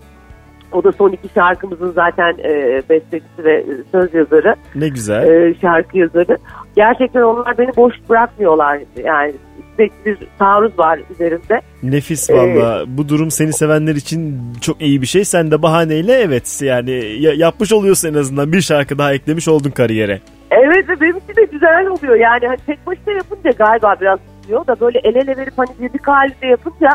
[0.72, 5.28] O da son iki şarkımızın zaten e, bestecisi ve söz yazarı, Ne güzel.
[5.28, 6.38] e, şarkı yazarı.
[6.76, 8.80] Gerçekten onlar beni boş bırakmıyorlar.
[9.03, 9.34] Yani
[9.76, 11.61] sürekli bir taarruz var üzerinde.
[11.84, 12.84] Nefis Ee, valla.
[12.88, 15.26] Bu durum seni sevenler için çok iyi bir şey.
[15.26, 19.72] Sen de bahaneyle evet yani ya- yapmış oluyorsun en azından bir şarkı daha eklemiş oldun
[19.72, 20.20] kariyere.
[20.51, 22.15] Evet ve benim için de güzel oluyor.
[22.15, 26.07] Yani hani tek başına yapınca galiba biraz tutuyor da böyle el ele verip hani birlik
[26.07, 26.89] halinde yapınca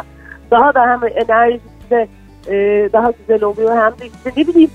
[0.50, 2.08] daha da hem enerjisi de
[2.48, 4.70] e, daha güzel oluyor hem de işte ne bileyim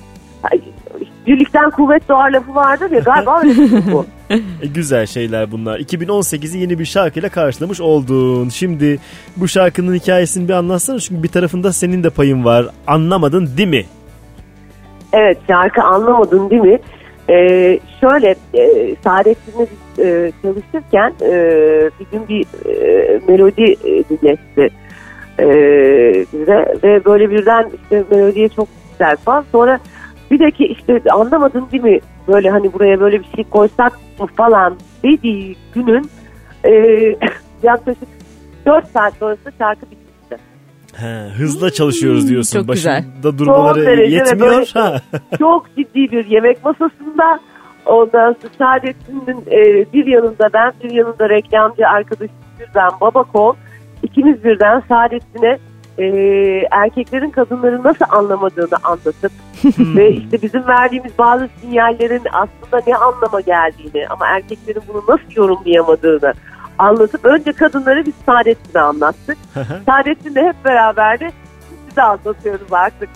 [1.28, 4.06] birlikten kuvvet doğar lafı vardır ya galiba öyle bir şey bu.
[4.62, 5.80] E, güzel şeyler bunlar.
[5.80, 8.50] 2018'i yeni bir şarkıyla karşılamış oldun.
[8.50, 9.00] Şimdi
[9.38, 12.66] bu şarkının hikayesini bir anlatsana çünkü bir tarafında senin de payın var.
[12.88, 13.86] Anlamadın değil mi?
[15.14, 16.80] Evet şarkı anlamadın değil mi?
[17.30, 21.32] Ee, şöyle e, Saadettin'le biz e, çalışırken e,
[22.00, 24.70] bir gün bir e, melodi e, dinletti e,
[26.34, 29.46] bize ve böyle birden işte melodiye çok güzel falan.
[29.52, 29.80] Sonra
[30.32, 32.00] bir de ki işte anlamadın değil mi?
[32.28, 36.10] Böyle hani buraya böyle bir şey koysak mı falan dediği günün
[36.64, 36.72] e,
[37.64, 38.08] yaklaşık
[38.66, 40.38] 4 saat sonrasında şarkı bitti.
[40.96, 42.60] He, hızla çalışıyoruz diyorsun.
[42.60, 43.04] çok güzel.
[43.04, 44.52] Başında durmaları Son derece ve yetmiyor.
[44.52, 45.02] böyle Ha.
[45.40, 47.40] çok ciddi bir yemek masasında
[47.86, 53.56] ondan sonra Saadettin'in e, bir yanında ben bir yanında reklamcı arkadaşım birden Babakol
[54.04, 55.60] ikimiz birden Saadettin'e
[55.98, 56.06] e,
[56.72, 59.32] erkeklerin kadınları nasıl anlamadığını anlatıp
[59.80, 66.34] ve işte bizim verdiğimiz bazı sinyallerin aslında ne anlama geldiğini ama erkeklerin bunu nasıl yorumlayamadığını
[66.78, 69.38] anlatıp önce kadınları biz Saadettin'e anlattık.
[69.86, 71.32] Saadettin'le hep beraber de
[71.90, 73.10] size anlatıyoruz artık.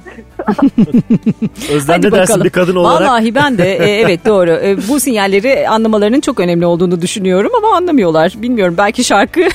[1.73, 2.43] Özlem Hadi ne dersin bakalım.
[2.43, 3.09] bir kadın olarak?
[3.09, 4.51] Vallahi ben de e, evet doğru.
[4.51, 8.33] E, bu sinyalleri anlamalarının çok önemli olduğunu düşünüyorum ama anlamıyorlar.
[8.37, 9.41] Bilmiyorum belki şarkı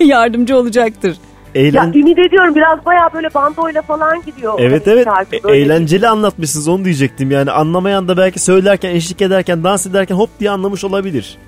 [0.04, 1.16] yardımcı olacaktır.
[1.54, 1.86] Eğlen...
[1.86, 4.54] Ya ümit ediyorum biraz bayağı böyle bandoyla falan gidiyor.
[4.58, 9.22] Evet Hani evet şarkı E- eğlenceli anlatmışsınız onu diyecektim yani anlamayan da belki söylerken eşlik
[9.22, 11.38] ederken dans ederken hop diye anlamış olabilir.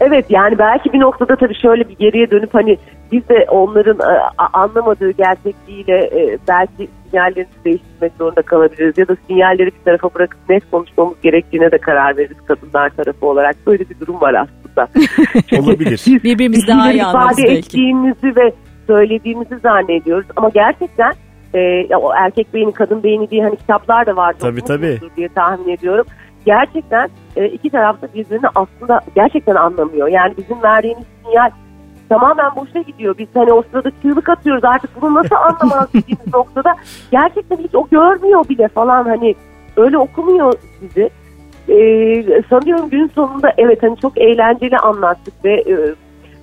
[0.00, 2.78] Evet yani belki bir noktada tabii şöyle bir geriye dönüp hani
[3.12, 4.18] biz de onların e,
[4.52, 8.98] anlamadığı gerçekliğiyle e, belki sinyallerini değiştirmek zorunda kalabiliriz.
[8.98, 13.56] Ya da sinyalleri bir tarafa bırakıp net konuşmamız gerektiğine de karar veririz kadınlar tarafı olarak.
[13.66, 14.88] Böyle bir durum var aslında.
[15.62, 16.02] Olabilir.
[16.06, 17.58] Biz Birbirimizi bir daha iyi anlarız ifade belki.
[17.58, 18.52] ettiğimizi ve
[18.86, 20.26] söylediğimizi zannediyoruz.
[20.36, 21.12] Ama gerçekten
[21.54, 24.38] e, o erkek beyni kadın beyni diye hani kitaplar da vardı.
[24.40, 24.98] Tabii, tabii.
[25.16, 26.06] diye tahmin ediyorum.
[26.46, 30.08] Gerçekten e, iki tarafta birbirini aslında gerçekten anlamıyor.
[30.08, 31.50] Yani bizim verdiğimiz sinyal
[32.08, 33.18] tamamen boşa gidiyor.
[33.18, 36.76] Biz hani o sırada çığlık atıyoruz artık bunu nasıl anlamaz dediğimiz noktada
[37.10, 39.34] gerçekten hiç o görmüyor bile falan hani
[39.76, 41.10] öyle okumuyor bizi.
[41.68, 45.72] Ee, sanıyorum gün sonunda evet hani çok eğlenceli anlattık ve e,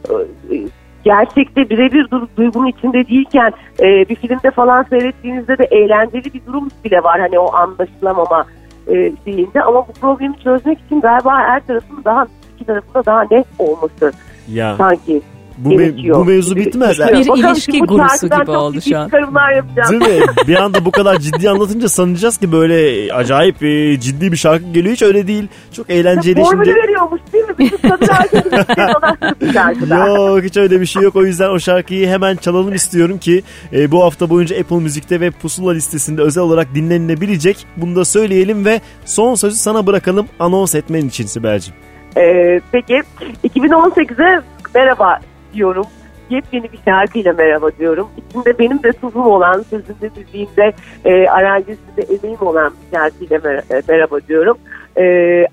[0.10, 0.68] e,
[1.04, 6.70] gerçekte birebir du- duygunun içinde değilken e, bir filmde falan seyrettiğinizde de eğlenceli bir durum
[6.86, 8.46] bile var hani o anlaşılamama
[8.88, 9.62] e, şeyinde.
[9.64, 14.12] Ama bu problemi çözmek için galiba her tarafın daha iki tarafında daha net olması
[14.48, 14.76] Ya.
[14.78, 15.22] sanki
[15.58, 17.00] bu, me- bu mevzu bitmez.
[17.00, 19.12] Bir Bakalım ilişki gurusu gibi oldu şu an.
[19.12, 20.26] Değil mi?
[20.48, 24.94] Bir anda bu kadar ciddi anlatınca sanacağız ki böyle acayip e, ciddi bir şarkı geliyor.
[24.96, 25.48] Hiç öyle değil.
[25.72, 26.80] Çok eğlenceli Formülü şimdi.
[26.80, 27.54] veriyormuş değil mi?
[27.60, 28.08] Bütün kadın
[29.42, 30.08] bu şarkıda.
[30.08, 31.16] Yok hiç öyle bir şey yok.
[31.16, 33.44] O yüzden o şarkıyı hemen çalalım istiyorum ki
[33.74, 37.66] e, bu hafta boyunca Apple Müzik'te ve Pusula listesinde özel olarak dinlenilebilecek.
[37.78, 41.74] Bunu da söyleyelim ve son sözü sana bırakalım anons etmen için Sibel'cim.
[42.18, 43.02] Ee, peki
[43.44, 44.42] 2018'e
[44.76, 45.20] merhaba
[45.54, 45.86] diyorum.
[46.30, 48.08] Yepyeni bir şarkıyla merhaba diyorum.
[48.18, 50.74] İçinde benim de tuzum olan, sözünde müziğinde,
[51.06, 54.58] e, aranjesinde emeğim olan bir şarkıyla mer- e, merhaba diyorum.
[54.98, 55.04] E,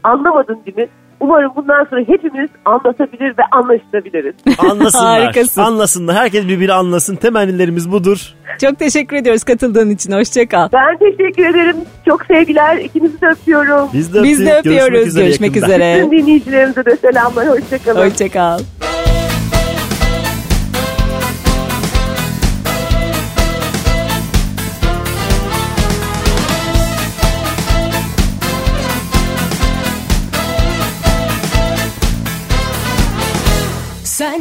[0.05, 0.89] anlamadın değil mi?
[1.21, 4.35] Umarım bundan sonra hepimiz anlatabilir ve anlaşılabiliriz.
[4.71, 5.21] Anlasınlar.
[5.21, 5.61] Harikasın.
[5.63, 6.17] Anlasınlar.
[6.17, 7.17] Herkes birbirini anlasın.
[7.17, 8.35] Temennilerimiz budur.
[8.61, 10.13] Çok teşekkür ediyoruz katıldığın için.
[10.13, 10.69] Hoşçakal.
[10.73, 11.77] Ben teşekkür ederim.
[12.09, 12.77] Çok sevgiler.
[12.77, 13.89] İkinizi de öpüyorum.
[13.93, 14.73] Biz de, Biz de öptük.
[14.73, 15.15] öpüyoruz.
[15.17, 15.75] Görüşmek yakında.
[15.75, 16.01] üzere.
[16.01, 17.49] Tüm dinleyicilerimize de selamlar.
[17.49, 18.07] Hoşçakalın.
[18.11, 18.59] Hoşçakal.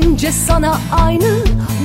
[0.01, 1.37] Sence sana aynı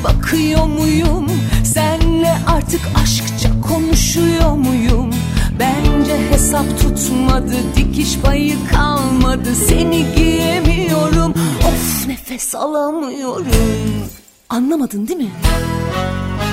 [0.04, 1.26] bakıyor muyum?
[1.64, 5.10] Senle artık aşkça konuşuyor muyum?
[5.58, 11.34] Bence hesap tutmadı dikiş payı kalmadı Seni giyemiyorum
[11.66, 14.08] of nefes alamıyorum
[14.48, 15.30] Anlamadın değil mi?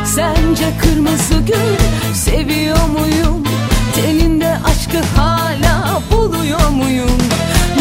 [0.05, 3.43] Sence kırmızı gül seviyor muyum?
[3.95, 7.18] Teninde aşkı hala buluyor muyum?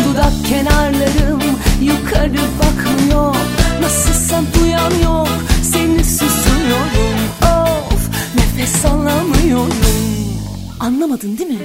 [0.05, 1.41] Dudak kenarlarım
[1.81, 3.50] yukarı bakmıyor
[3.91, 5.29] Nasılsam duyan yok
[5.63, 7.19] seni susuyorum
[8.37, 9.73] nefes alamıyorum
[10.81, 11.59] Anlamadın değil mi?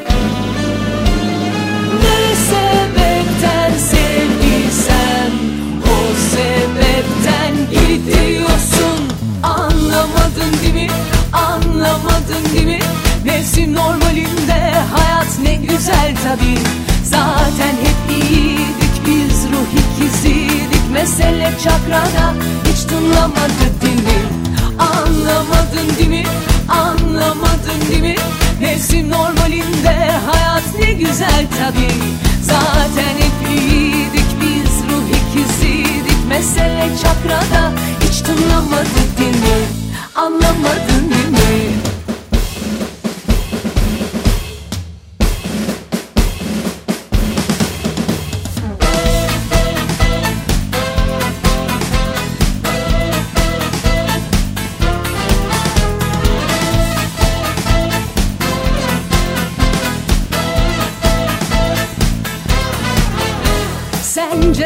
[2.04, 5.32] Ne sebepten sevdiysen
[5.84, 5.96] O
[6.32, 9.00] sebepten gidiyorsun
[9.44, 10.88] Anlamadın değil mi?
[11.34, 12.80] Anlamadın değil mi?
[13.26, 16.58] Mevsim normalinde hayat ne güzel tabi
[17.04, 20.55] Zaten hep iyiydik biz ruh ikiziydik
[20.96, 22.34] Mesele çakrada
[22.66, 24.26] hiç tınlamadı değil?
[24.80, 26.24] Anlamadın değil mi?
[26.70, 28.16] Anlamadın değil mi?
[28.62, 31.88] Mevsim normalinde hayat ne güzel tabi
[32.42, 37.72] Zaten hep iyiydik biz ruh ikiziydik Mesele çakrada
[38.02, 39.66] hiç tınlamadı değil mi?
[40.16, 41.95] Anlamadın değil mi?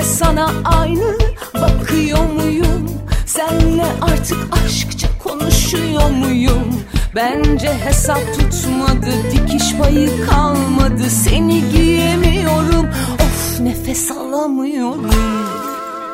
[0.09, 1.17] Sana aynı
[1.53, 2.89] bakıyor muyum?
[3.25, 6.83] Senle artık aşkça konuşuyor muyum?
[7.15, 15.09] Bence hesap tutmadı dikiş payı kalmadı Seni giyemiyorum of nefes alamıyorum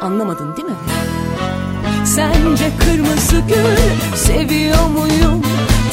[0.01, 0.75] Anlamadın değil mi?
[2.05, 5.41] Sence kırmızı gül seviyor muyum?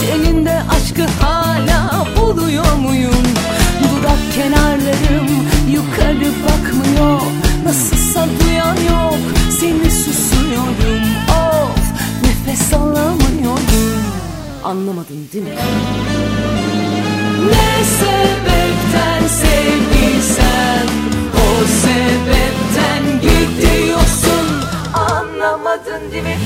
[0.01, 3.25] Teninde aşkı hala buluyor muyum?
[3.83, 5.29] Dudak kenarlarım
[5.71, 7.21] yukarı bakmıyor
[7.65, 9.19] Nasılsa duyan yok
[9.61, 11.79] seni susuyorum Of
[12.23, 14.03] nefes alamıyorum
[14.65, 15.51] Anlamadın değil mi?
[17.51, 20.87] Ne sebepten sevdiysen
[21.37, 24.47] O sebepten gidiyorsun
[24.95, 26.37] Anlamadın değil mi?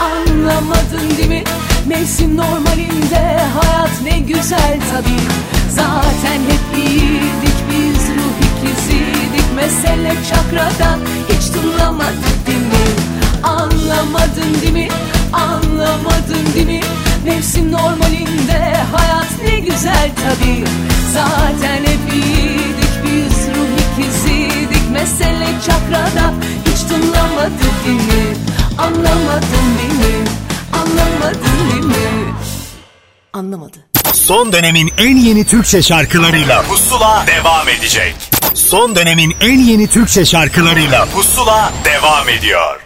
[0.00, 1.44] Anlamadın değil mi?
[1.86, 5.16] Mevsim normalinde hayat ne güzel tabi
[5.70, 7.45] Zaten hep ikiziydik
[9.56, 12.86] Mesele çakradan hiç tınlamadık değil mi?
[13.42, 14.88] Anlamadın değil mi?
[15.32, 16.80] Anlamadın değil mi?
[17.24, 20.64] Mevsim normalinde hayat ne güzel tabi
[21.14, 26.34] Zaten hep iyiydik biz ruh ikiziydik Mesele çakrada
[26.66, 28.36] hiç tınlamadık değil mi?
[28.78, 30.24] Anlamadın değil mi?
[30.72, 32.34] Anlamadın değil mi?
[33.32, 33.76] Anlamadı.
[34.14, 38.14] Son dönemin en yeni Türkçe şarkılarıyla Pusula devam edecek.
[38.56, 42.80] Son dönemin en yeni Türkçe şarkılarıyla Pusula devam ediyor.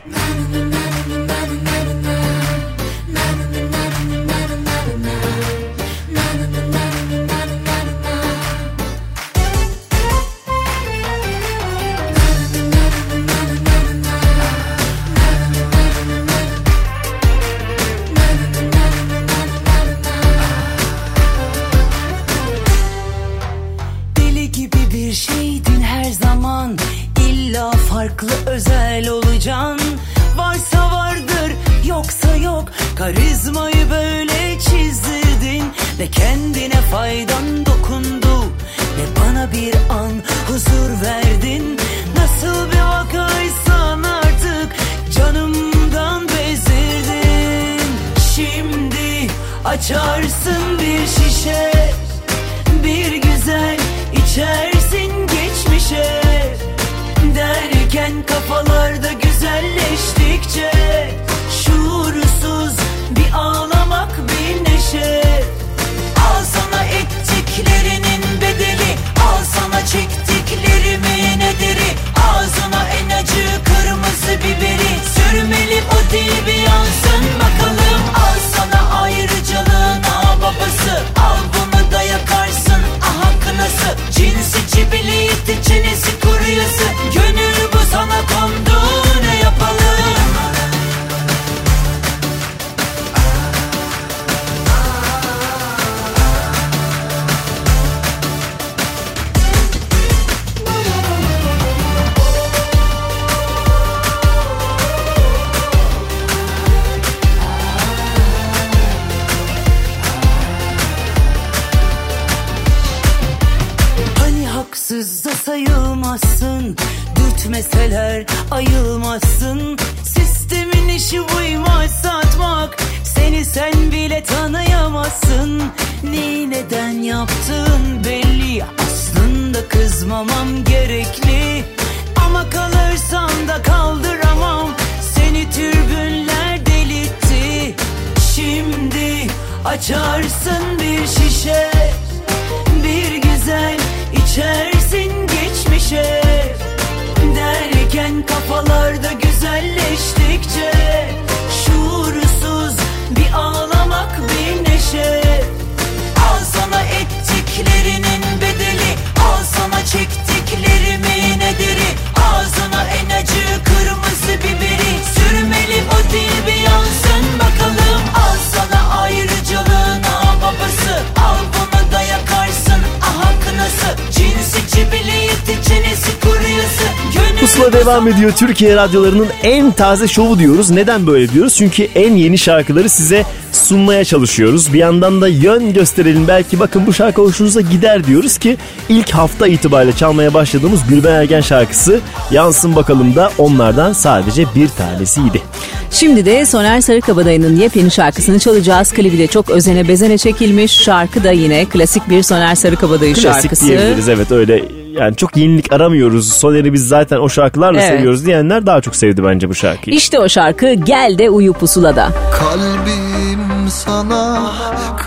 [177.90, 178.32] Devam ediyor.
[178.32, 180.70] Türkiye radyolarının en taze şovu diyoruz.
[180.70, 181.54] Neden böyle diyoruz?
[181.56, 184.72] Çünkü en yeni şarkıları size sunmaya çalışıyoruz.
[184.72, 186.28] Bir yandan da yön gösterelim.
[186.28, 188.56] Belki bakın bu şarkı hoşunuza gider diyoruz ki
[188.88, 192.00] ilk hafta itibariyle çalmaya başladığımız Gülben Ergen şarkısı
[192.30, 195.42] Yansın Bakalım da onlardan sadece bir tanesiydi.
[195.90, 198.92] Şimdi de Soner Sarıkabadayı'nın yepyeni şarkısını çalacağız.
[198.92, 200.72] Klibi de çok özene bezene çekilmiş.
[200.72, 203.66] Şarkı da yine klasik bir Soner Sarıkabadayı Klasik şarkısı.
[203.66, 204.64] diyebiliriz evet öyle
[204.98, 206.32] yani çok yenilik aramıyoruz.
[206.32, 207.90] Soner'i biz zaten o şarkılarla Evet.
[207.90, 209.96] seviyoruz diyenler daha çok sevdi bence bu şarkıyı.
[209.96, 212.08] İşte o şarkı Gel de Uyu Pusula'da.
[212.38, 214.52] Kalbim sana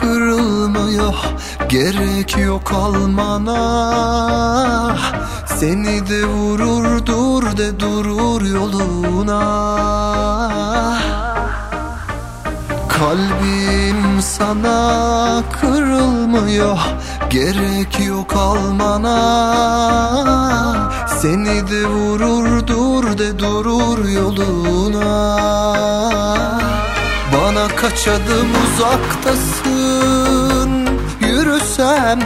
[0.02, 1.14] kırılmıyor
[1.70, 3.58] Gerek yok almana
[5.60, 9.44] Seni de vurur dur de durur yoluna
[13.04, 16.78] Kalbim sana kırılmıyor
[17.30, 19.18] Gerek yok almana.
[21.22, 25.38] Seni de vurur dur de durur yoluna.
[27.34, 30.63] Bana kaç adım uzaktasın
[31.54, 32.20] Yürüsem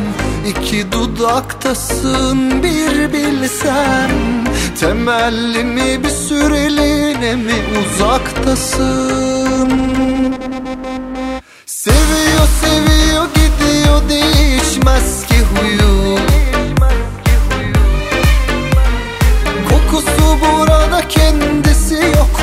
[0.48, 4.12] iki dudaktasın bir bilsem
[4.80, 9.70] Temellimi bir süreliğine mi uzaktasın?
[11.66, 16.18] Seviyor seviyor gidiyor değişmez ki huyu.
[19.70, 22.40] Kokusu burada kendisi yok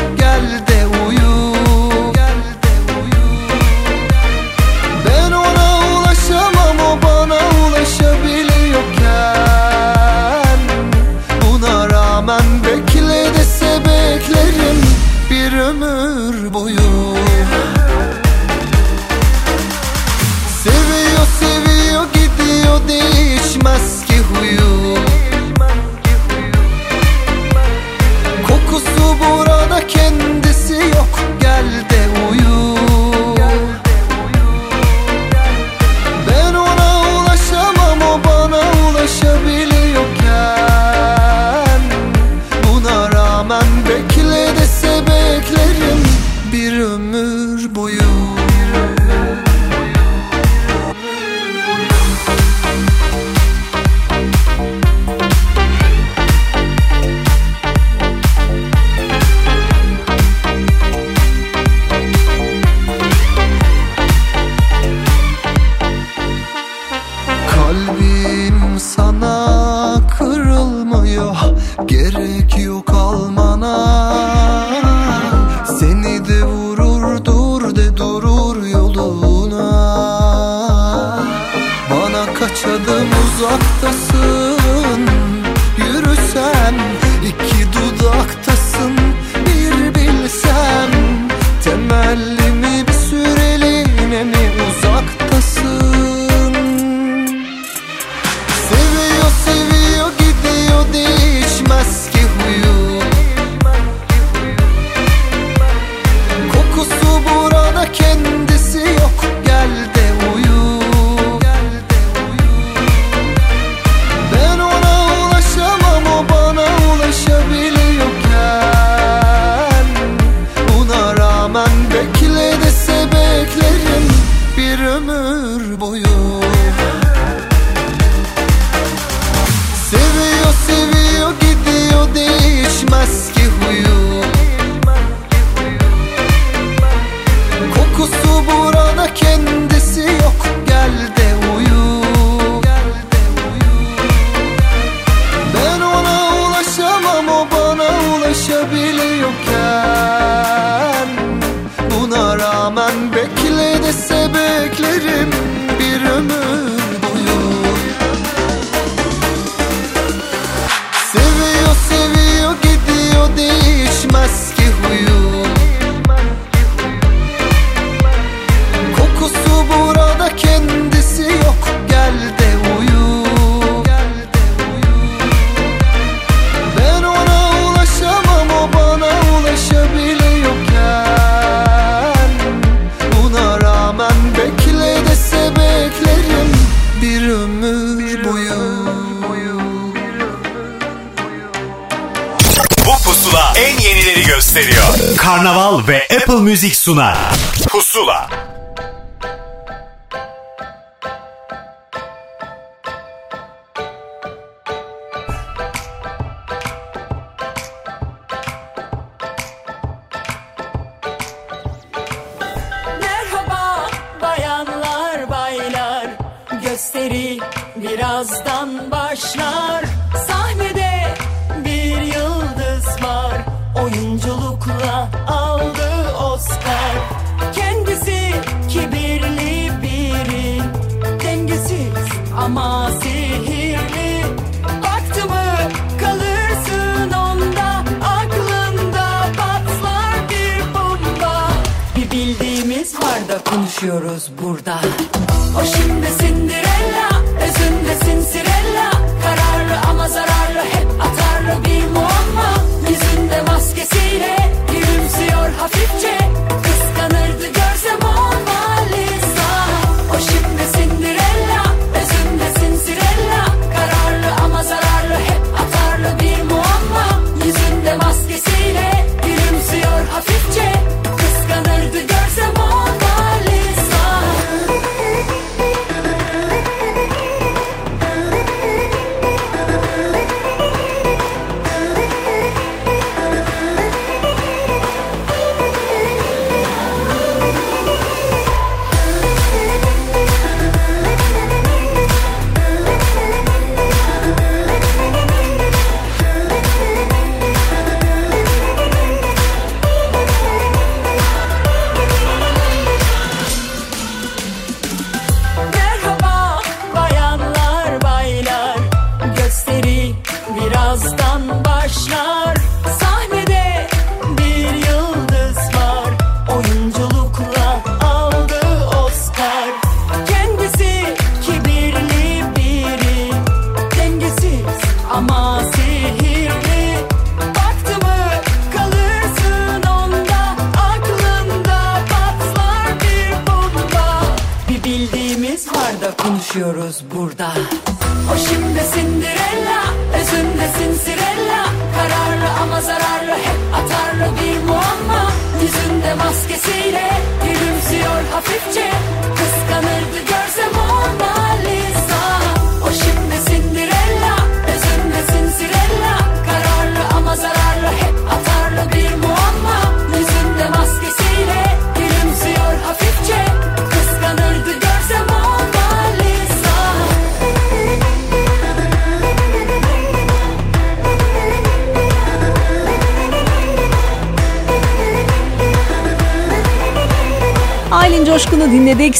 [196.86, 197.13] Apple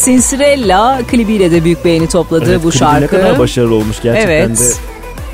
[0.05, 3.01] Cinderella klibiyle de büyük beğeni topladı Evet, bu şarkı.
[3.01, 4.59] Ne kadar başarılı olmuş gerçekten Evet.
[4.61, 4.65] de.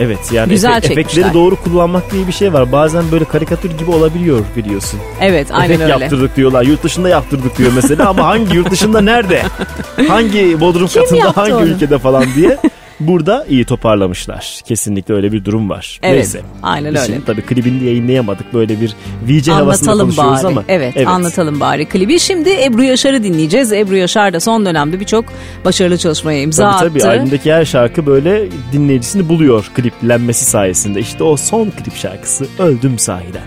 [0.05, 1.03] Evet yani Güzel efe- çekmişler.
[1.03, 2.73] efektleri doğru kullanmak diye bir şey var.
[2.73, 5.01] Bazen böyle karikatür gibi olabiliyor biliyorsun.
[5.21, 5.91] Evet aynen Efekt öyle.
[5.93, 6.63] yaptırdık diyorlar.
[6.63, 9.43] Yurt dışında yaptırdık diyor mesela ama hangi yurt dışında nerede?
[10.09, 11.65] Hangi bodrum Kim katında hangi onu?
[11.67, 12.59] ülkede falan diye.
[13.01, 14.61] Burada iyi toparlamışlar.
[14.65, 16.01] Kesinlikle öyle bir durum var.
[16.03, 16.41] Evet, Neyse.
[16.63, 17.13] aynen Biz öyle.
[17.13, 18.55] Şimdi tabii klibini yayınlayamadık.
[18.55, 18.95] Böyle bir
[19.29, 20.53] VJ havasında Anlatalım konuşuyoruz bari.
[20.53, 20.65] ama.
[20.69, 22.21] Evet, anlatalım bari klibi.
[22.21, 23.73] Şimdi Ebru Yaşar'ı dinleyeceğiz.
[23.73, 25.25] Ebru Yaşar da son dönemde birçok
[25.65, 27.11] başarılı çalışmaya imza Tabii tabii attı.
[27.11, 31.01] albümdeki her şarkı böyle dinleyicisini buluyor kliplenmesi sayesinde.
[31.01, 33.43] İşte o son klip şarkısı Öldüm Sahiden.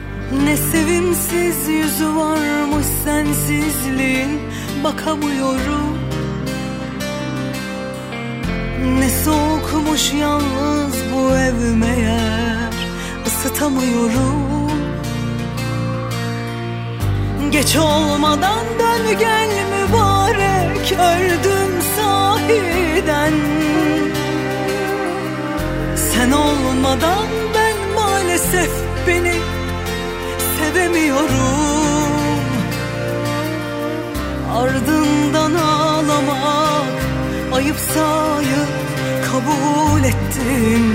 [0.45, 4.39] Ne sevimsiz yüzü varmış sensizliğin
[4.83, 5.92] Bakamıyorum
[8.83, 12.73] Ne soğukmuş yalnız bu ev meğer
[13.25, 14.71] Isıtamıyorum.
[17.51, 23.33] Geç olmadan dön gel mübarek Öldüm sahiden.
[25.95, 28.71] Sen olmadan ben maalesef
[29.07, 29.33] beni
[30.59, 31.33] sevemiyorum.
[34.55, 35.53] Ardından
[37.53, 38.05] Ayıpsa
[38.35, 38.73] ayıp
[39.31, 40.85] kabul ettim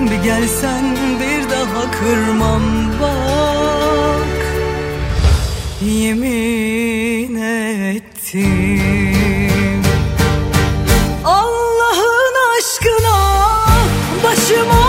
[0.00, 2.62] Bir gelsen bir daha kırmam
[3.00, 4.34] bak.
[5.82, 7.34] Yemin
[7.94, 9.82] ettim.
[11.24, 13.18] Allah'ın aşkına
[14.24, 14.83] başıma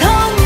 [0.00, 0.39] 苍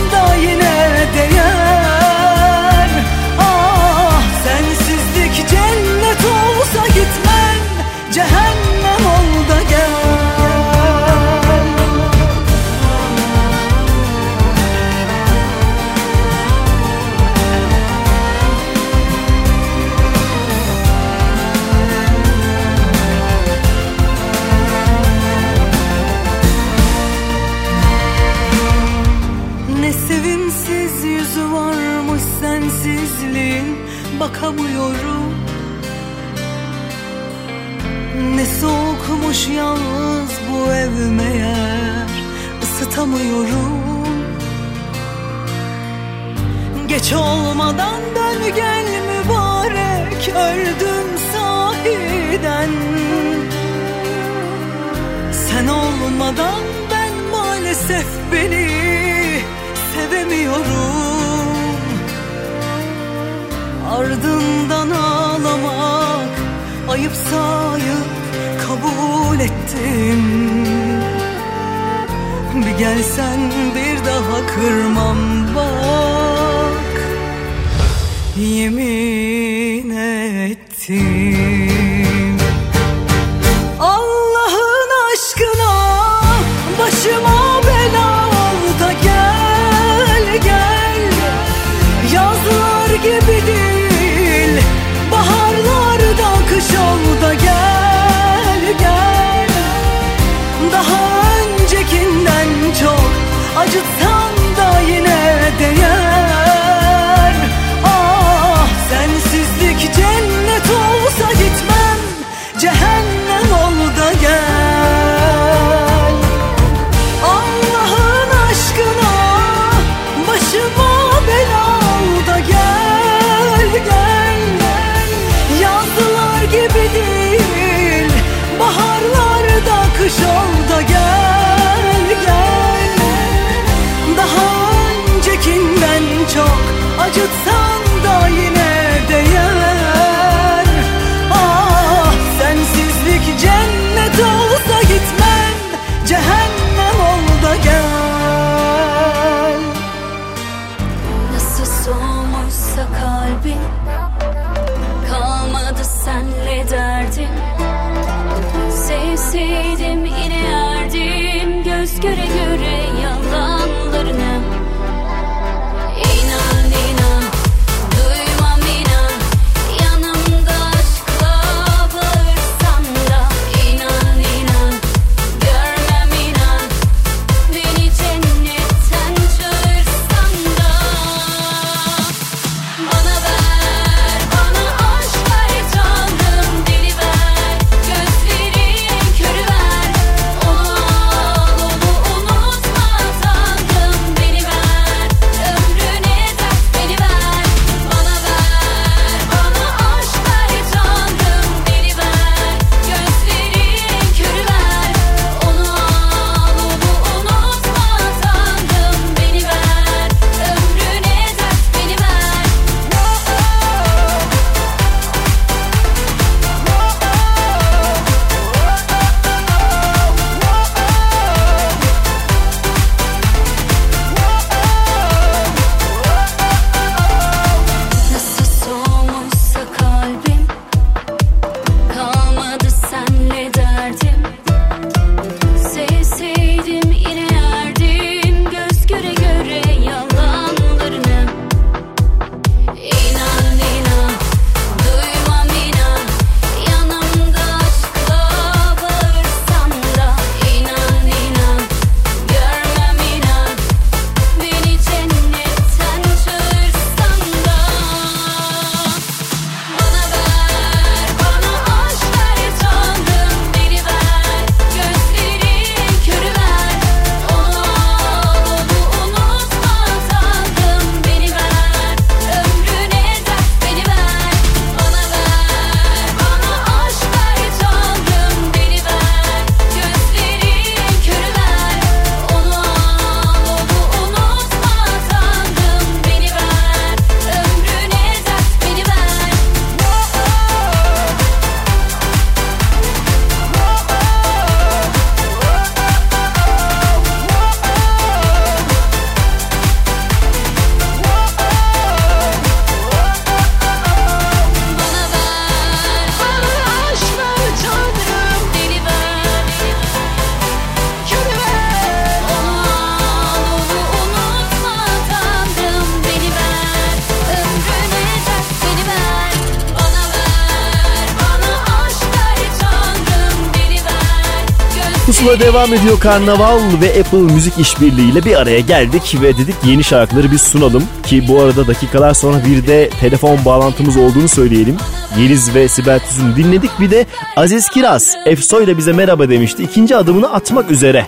[325.25, 330.33] Pusula devam ediyor Karnaval ve Apple Müzik işbirliğiyle bir araya geldik ve dedik yeni şarkıları
[330.33, 330.85] bir sunalım.
[331.07, 334.77] Ki bu arada dakikalar sonra bir de telefon bağlantımız olduğunu söyleyelim.
[335.19, 336.71] Yeliz ve Sibel Tüzün dinledik.
[336.81, 337.07] Bir de
[337.37, 339.63] Aziz Kiraz Efso ile bize merhaba demişti.
[339.63, 341.07] İkinci adımını atmak üzere.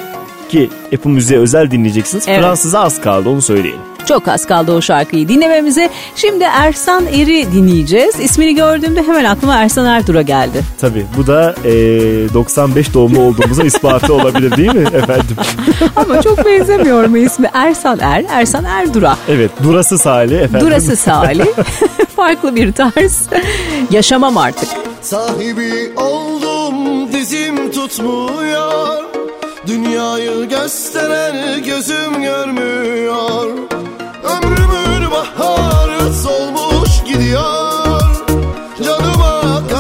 [0.49, 2.25] Ki Apple Müziğe özel dinleyeceksiniz.
[2.29, 2.41] Evet.
[2.41, 3.96] Fransız'a az kaldı onu söyleyelim.
[4.09, 5.91] Çok az kaldı o şarkıyı dinlememize.
[6.17, 8.21] Şimdi Ersan Er'i dinleyeceğiz.
[8.21, 10.63] İsmini gördüğümde hemen aklıma Ersan Erdur'a geldi.
[10.81, 15.37] Tabii bu da eee, 95 doğumlu olduğumuzun ispatı olabilir değil mi efendim?
[15.97, 17.51] Ama çok benzemiyor mu ismi?
[17.55, 19.17] Ersan Er, Ersan Erdur'a.
[19.29, 20.67] Evet durası Salih efendim.
[20.67, 21.47] Durası Salih.
[22.17, 23.23] Farklı bir tarz.
[23.91, 24.69] Yaşamam artık.
[25.03, 28.97] Sahibi oldum dizim tutmuyor
[29.67, 33.49] Dünyayı gösteren gözüm görmüyor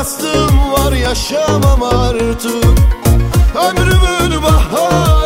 [0.07, 2.78] kastım var yaşamam artık.
[3.55, 5.26] Ömrümün baharı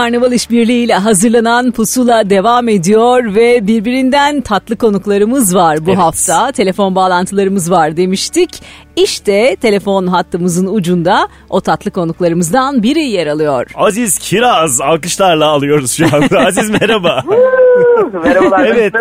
[0.00, 5.98] Karnaval İşbirliği ile hazırlanan Pusula devam ediyor ve birbirinden tatlı konuklarımız var bu Evet.
[5.98, 6.52] hafta.
[6.52, 8.62] Telefon bağlantılarımız var demiştik.
[8.96, 13.70] İşte telefon hattımızın ucunda o tatlı konuklarımızdan biri yer alıyor.
[13.74, 16.38] Aziz Kiraz alkışlarla alıyoruz şu anda.
[16.46, 17.24] Aziz merhaba.
[18.24, 18.66] Merhabalar.
[18.66, 18.94] evet.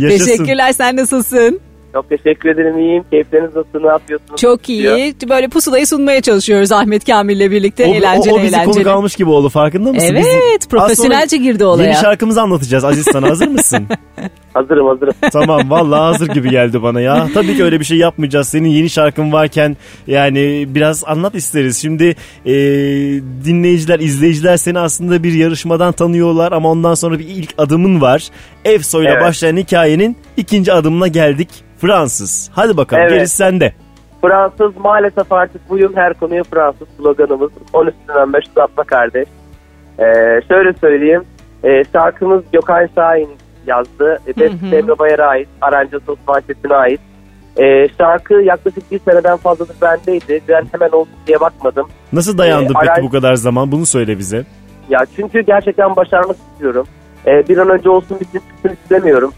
[0.00, 0.24] Yaşasın.
[0.26, 1.60] Teşekkürler sen nasılsın?
[1.98, 3.04] Çok teşekkür ederim iyiyim.
[3.10, 3.80] Keyifleriniz nasıl?
[3.80, 4.40] Ne yapıyorsunuz?
[4.40, 5.14] Çok iyi.
[5.28, 7.86] Böyle pusulayı sunmaya çalışıyoruz Ahmet Kamil'le birlikte.
[7.86, 8.72] O, eğlenceli o, o bizi eğlenceli.
[8.74, 10.08] konuk almış gibi oldu farkında mısın?
[10.10, 11.88] Evet, Bizim- profesyonelce girdi olaya.
[11.88, 13.86] Yeni şarkımızı anlatacağız Aziz sana hazır mısın?
[14.54, 15.14] Hazırım hazırım.
[15.32, 17.28] tamam vallahi hazır gibi geldi bana ya.
[17.34, 18.48] Tabii ki öyle bir şey yapmayacağız.
[18.48, 19.76] Senin yeni şarkın varken
[20.06, 21.82] yani biraz anlat isteriz.
[21.82, 22.16] Şimdi
[22.46, 22.52] e,
[23.44, 28.28] dinleyiciler, izleyiciler seni aslında bir yarışmadan tanıyorlar ama ondan sonra bir ilk adımın var.
[28.64, 29.22] Efso ile Evet.
[29.22, 31.48] başlayan hikayenin ikinci adımına geldik.
[31.80, 32.50] Fransız.
[32.54, 33.12] Hadi bakalım Evet.
[33.12, 33.72] gerisi sende.
[34.22, 37.50] Fransız maalesef artık buyum her konuya Fransız sloganımız.
[37.72, 39.28] 10 üstünden 5 uzatma kardeş.
[39.98, 40.04] Ee,
[40.48, 41.22] şöyle söyleyeyim.
[41.64, 43.28] Ee, şarkımız Gökhan Şahin
[43.66, 44.18] yazdı.
[44.26, 45.48] E, Beste Emre Bayar'a ait.
[45.60, 47.00] Arancası Osman Çetin'e ait.
[47.58, 50.40] Ee, şarkı yaklaşık bir seneden fazladır bendeydi.
[50.48, 51.88] Ben hemen oldu diye bakmadım.
[52.12, 53.72] Nasıl dayandın Ee, peki aran- bu kadar zaman?
[53.72, 54.44] Bunu söyle bize.
[54.88, 56.86] Ya çünkü gerçekten başarmak istiyorum.
[57.26, 58.42] Ee, bir an önce olsun bitsin
[58.84, 59.32] istemiyorum.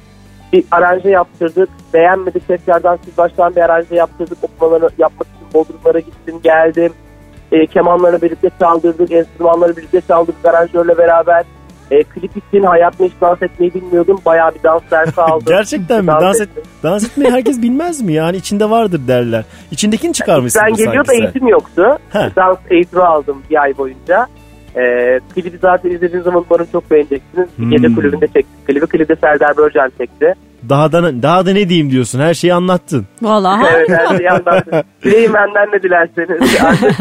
[0.53, 1.69] Bir aranje yaptırdık.
[1.95, 4.39] Beğenmedik tekrardan siz baştan bir aranje yaptırdık.
[4.43, 6.93] Okumalarını yapmak için Bodrumlara gittim geldim.
[7.53, 9.13] Ee, kemanlarını birlikte çaldırdık.
[9.13, 11.45] Enstrümanları birlikte çaldırdık aranjörle beraber.
[11.91, 14.21] Ee, klip için hayatımda hiç dans etmeyi bilmiyordum.
[14.27, 15.47] Bayağı bir dans dersi aldım.
[15.47, 16.07] Gerçekten mi?
[16.21, 16.63] Dans, et, ettim.
[16.83, 18.13] dans etmeyi herkes bilmez mi?
[18.13, 19.45] Yani içinde vardır derler.
[19.71, 21.23] İçindekini çıkarmışsın Ben geliyor da sen.
[21.23, 21.99] eğitim yoktu.
[22.11, 22.31] He.
[22.37, 24.27] Dans eğitimi aldım bir ay boyunca.
[24.77, 27.49] Ee, klibi zaten izlediğiniz zaman umarım çok beğeneceksiniz.
[27.57, 27.71] Hmm.
[27.71, 28.87] Gece kulübünde çektik klibi.
[28.87, 30.35] Klibde Serdar Börcan çekti.
[30.69, 32.21] Daha da, daha da ne diyeyim diyorsun?
[32.21, 33.07] Her şeyi anlattın.
[33.23, 33.97] Evet harika.
[34.11, 34.81] her şeyi anlattım.
[35.05, 36.61] Dileyin benden ne dilerseniz.
[36.65, 36.93] Artık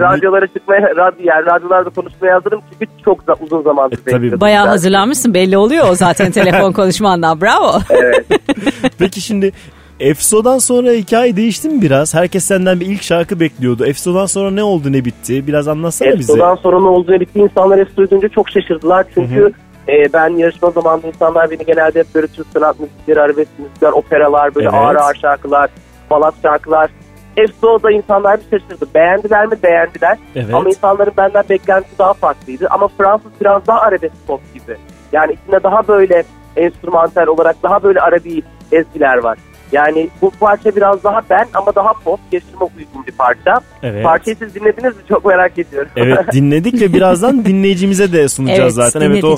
[0.00, 2.60] radyolara çıkmaya, radyo, yani radyolarda konuşmaya hazırım.
[2.72, 4.40] Çünkü çok za- uzun zamandır E, tabii.
[4.40, 7.40] Bayağı Ben- hazırlanmışsın belli oluyor o zaten telefon konuşmandan.
[7.40, 7.72] Bravo.
[7.90, 8.26] Evet.
[8.98, 9.52] Peki şimdi
[10.00, 12.14] Efso'dan sonra hikaye değişti mi biraz?
[12.14, 13.86] Herkes senden bir ilk şarkı bekliyordu.
[13.86, 15.46] Efso'dan sonra ne oldu ne bitti?
[15.46, 16.32] Biraz anlatsana bize.
[16.32, 17.38] Efso'dan sonra ne olduğunu bitti.
[17.38, 19.06] İnsanlar Efso'yu duyunca çok şaşırdılar.
[19.14, 19.52] Çünkü
[19.88, 24.54] e, ben yarışma zamanında insanlar beni genelde hep böyle Türk sanat müzikleri, arabesk müzikler, operalar,
[24.54, 24.78] böyle Evet.
[24.78, 25.70] ağır ağır şarkılar,
[26.10, 26.90] balat şarkılar.
[27.36, 28.86] Efso'da insanlar bir şaşırdı.
[28.94, 29.54] Beğendiler mi?
[29.62, 30.18] Beğendiler.
[30.36, 30.54] Evet.
[30.54, 32.66] Ama insanların benden beklentisi daha farklıydı.
[32.70, 34.76] Ama Fransız biraz daha arabesk pop gibi.
[35.12, 36.22] Yani içinde daha böyle
[36.56, 38.42] enstrümantal olarak daha böyle arabi
[38.72, 39.38] ezgiler var.
[39.72, 43.60] Yani bu parça biraz daha ben ama daha pop, yaşıma uygun bir parça.
[43.82, 44.04] Evet.
[44.04, 45.02] Parçayı siz dinlediniz mi?
[45.08, 45.90] Çok merak ediyorum.
[45.96, 49.06] Evet dinledik ve birazdan dinleyicimize de sunacağız Evet, zaten.
[49.06, 49.36] Evet o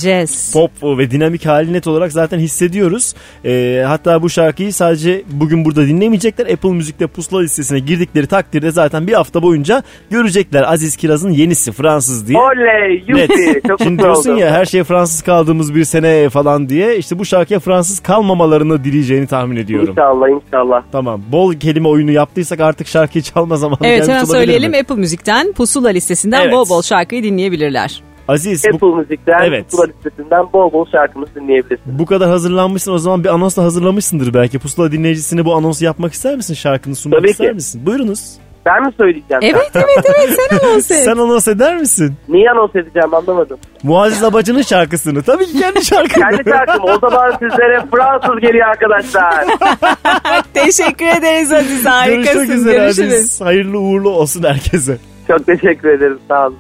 [0.53, 3.15] pop ve dinamik hali net olarak zaten hissediyoruz.
[3.45, 6.47] Ee, hatta bu şarkıyı sadece bugün burada dinlemeyecekler.
[6.47, 10.73] Apple Müzik'te pusula listesine girdikleri takdirde zaten bir hafta boyunca görecekler.
[10.73, 12.39] Aziz Kiraz'ın yenisi Fransız diye.
[12.39, 13.61] Oley, yupi.
[13.69, 14.41] Çok Şimdi diyorsun oldum.
[14.41, 19.27] ya her şeye Fransız kaldığımız bir sene falan diye işte bu şarkıya Fransız kalmamalarını dileyeceğini
[19.27, 19.91] tahmin ediyorum.
[19.91, 20.83] İnşallah inşallah.
[20.93, 21.23] Tamam.
[21.33, 24.79] Bol kelime oyunu yaptıysak artık şarkıyı çalma zamanı Evet gelmiş hemen söyleyelim mi?
[24.79, 26.53] Apple Müzik'ten Pusula listesinden Evet.
[26.53, 28.03] bol bol şarkıyı dinleyebilirler.
[28.29, 29.71] Aziz bu, Apple Müzik'ten, Evet.
[29.71, 31.99] Pusula listesinden bol bol şarkımızı dinleyebilirsiniz.
[31.99, 34.59] bu kadar hazırlanmışsın o zaman bir anons da hazırlamışsındır belki.
[34.59, 36.55] Pusula dinleyicisine bu anonsu yapmak ister misin?
[36.55, 37.55] Şarkını sunmak Tabii ister ki.
[37.55, 37.87] misin?
[37.87, 38.33] Buyurunuz.
[38.67, 39.41] Ben mi söyleyeceğim?
[39.43, 41.05] Evet evet evet sen anons et.
[41.05, 42.15] Sen anons eder misin?
[42.29, 43.59] Niye anons edeceğim anlamadım.
[43.83, 45.23] Muazzez Abacı'nın şarkısını.
[45.23, 46.25] Tabii ki kendi şarkını.
[46.31, 46.85] Kendi şarkım.
[46.85, 49.45] O zaman sizlere Fransız geliyor arkadaşlar.
[50.55, 52.35] Teşekkür ederiz Aziz harikasın.
[52.35, 53.13] Görüşmek üzere Görüşürüz.
[53.15, 53.41] Aziz.
[53.41, 54.99] Hayırlı uğurlu olsun herkese.
[55.29, 56.19] Çok teşekkür ederim.
[56.29, 56.59] Sağ olun.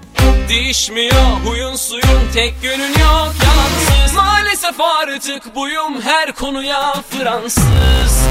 [0.48, 1.14] Değişmiyor
[1.44, 8.26] huyun suyun tek yönün yok yalansız Maalesef artık buyum her konuya Fransız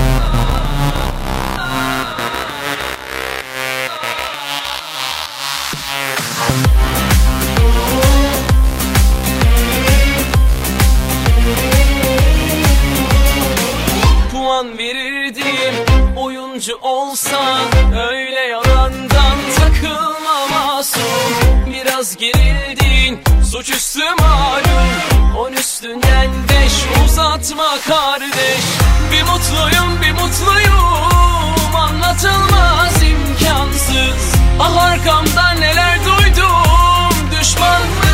[17.10, 17.60] oyuncu olsa
[18.10, 21.74] Öyle yalandan takılma masum.
[21.74, 23.20] Biraz gerildin
[23.52, 28.64] suçüstü malum On üstünden beş uzatma kardeş.
[29.12, 31.76] Bir mutluyum bir mutluyum.
[31.76, 34.34] Anlatılmaz imkansız.
[34.60, 37.14] Ah arkamdan neler duydum.
[37.32, 38.09] Düşman mısın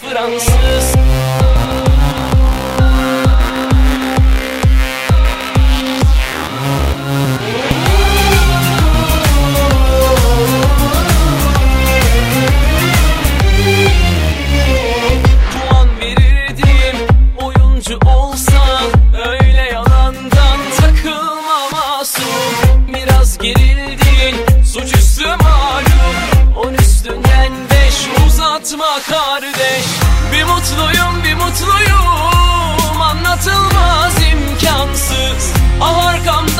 [0.00, 0.95] konuya
[30.66, 33.00] mutluyum bir mutluyum.
[33.00, 35.52] Anlatılmaz imkansız.
[35.80, 36.55] Ah arkamdan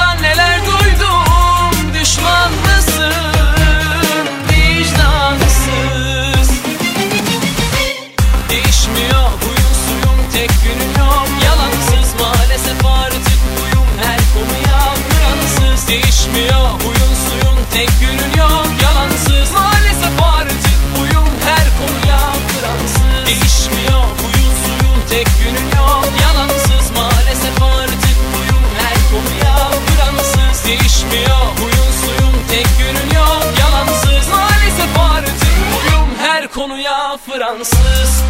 [37.46, 38.22] Fransız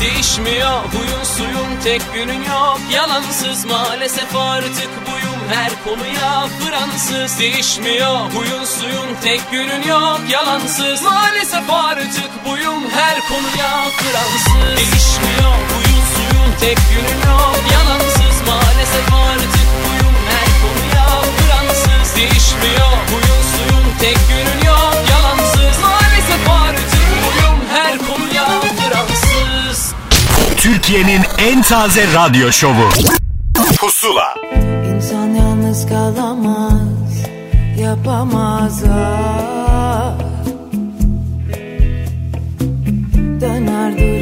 [0.00, 2.80] Değişmiyor huyun suyun tek günün yok.
[2.94, 8.16] Yalansız maalesef artık buyum her konuya Fransız Değişmiyor.
[8.34, 11.02] Huyun suyun tek günün yok Yalansız.
[11.02, 18.48] Maalesef artık buyum her konuya Fransız Değişmiyor huyun suyun tek günün yok Yalansız.
[18.48, 21.06] Maalesef artık buyum her konuya
[21.38, 25.82] Fransız Değişmiyor huyun suyun tek günün yok Yalansız.
[25.82, 26.90] Maalesef artık
[27.26, 29.94] buyum her konuya Fransız
[30.56, 32.88] Türkiye'nin en taze radyo şovu.
[33.80, 34.45] Pusula.
[37.86, 40.18] Yapamaz ah.
[43.40, 44.15] Döner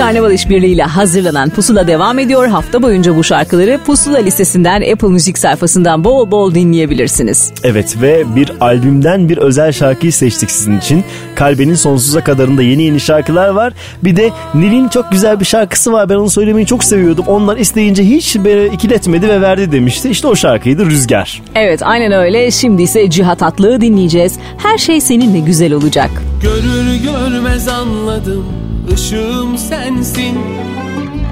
[0.00, 2.46] Karnaval işbirliğiyle hazırlanan Pusula devam ediyor.
[2.46, 7.52] Hafta boyunca bu şarkıları Pusula listesinden Apple Müzik sayfasından bol bol dinleyebilirsiniz.
[7.64, 11.04] Evet ve bir albümden bir özel şarkıyı seçtik sizin için.
[11.34, 13.72] Kalbenin sonsuza kadarında yeni yeni şarkılar var.
[14.04, 16.08] Bir de Nil'in çok güzel bir şarkısı var.
[16.08, 17.24] Ben onu söylemeyi çok seviyordum.
[17.28, 20.10] Onlar isteyince hiç böyle ikiletmedi ve verdi demişti.
[20.10, 21.42] İşte o şarkıydı Rüzgar.
[21.54, 22.50] Evet aynen öyle.
[22.50, 24.38] Şimdi ise Cihat Atlı'yı dinleyeceğiz.
[24.58, 26.10] Her şey seninle güzel olacak.
[26.42, 30.38] Görür görmez anladım ışığım sensin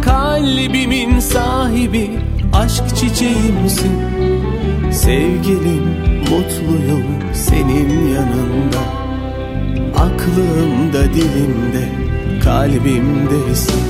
[0.02, 2.10] Kalbimin sahibi
[2.52, 3.93] aşk çiçeğimsin.
[4.93, 5.85] Sevgilim
[6.20, 7.05] mutluyum
[7.35, 8.78] senin yanında.
[9.97, 11.89] Aklımda dilimde
[12.44, 13.82] kalbimdesin.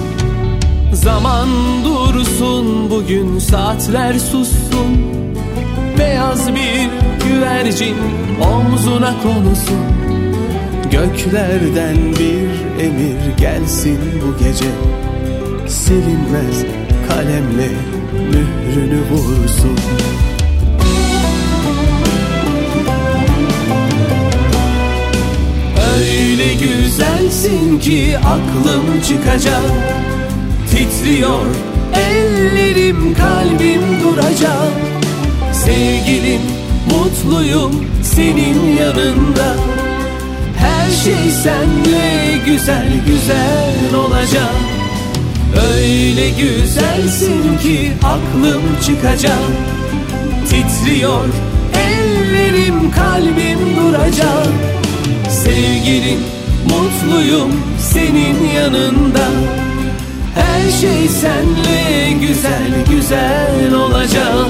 [0.93, 1.49] Zaman
[1.85, 5.19] dursun bugün saatler sussun.
[5.99, 6.89] Beyaz bir
[7.29, 7.97] güvercin
[8.41, 9.79] omzuna konusun
[10.91, 14.71] Göklerden bir emir gelsin bu gece.
[15.69, 16.65] Silinmez
[17.09, 17.69] kalemle
[18.31, 19.79] mührünü vursun.
[25.99, 29.63] Öyle güzelsin ki aklım çıkacak.
[30.71, 31.47] Titriyor
[31.95, 34.73] ellerim kalbim duracak.
[35.53, 36.41] Sevgilim
[36.91, 39.78] mutluyum senin yanında
[40.89, 44.55] Her şey senle güzel güzel olacak.
[45.73, 49.39] Öyle güzelsin ki aklım çıkacak.
[50.49, 51.25] Titriyor
[51.75, 54.47] ellerim kalbim duracak.
[55.31, 56.21] Sevgilim
[56.65, 59.29] mutluyum senin yanında.
[60.35, 64.49] Her şey senle güzel güzel olacak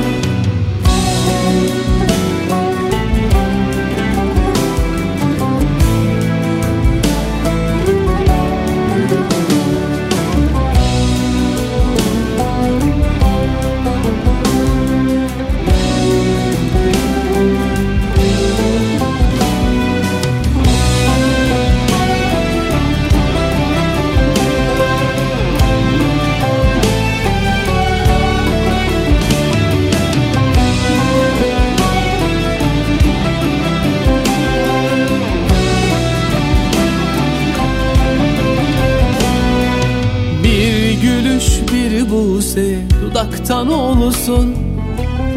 [43.10, 44.55] dudaktan olsun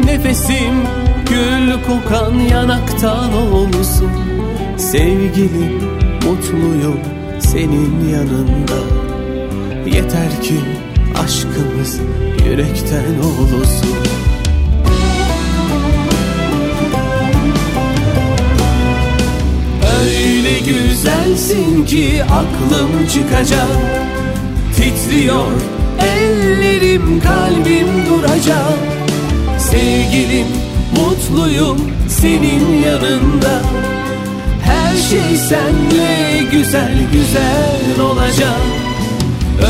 [0.04, 0.74] Nefesim
[1.30, 4.10] gül kokan yanaktan olsun
[4.76, 5.82] Sevgilim
[6.24, 7.00] mutluyum
[7.40, 8.78] senin yanında.
[9.86, 10.54] Yeter ki
[11.24, 12.00] aşkımız
[12.46, 13.96] yürekten olsun
[20.00, 23.68] Öyle güzelsin ki aklım çıkacak.
[24.76, 28.78] Titriyor ellerim kalbim duracak.
[29.58, 30.46] Sevgilim
[30.96, 33.62] mutluyum senin yanında.
[34.62, 38.60] Her şey senle güzel güzel olacak.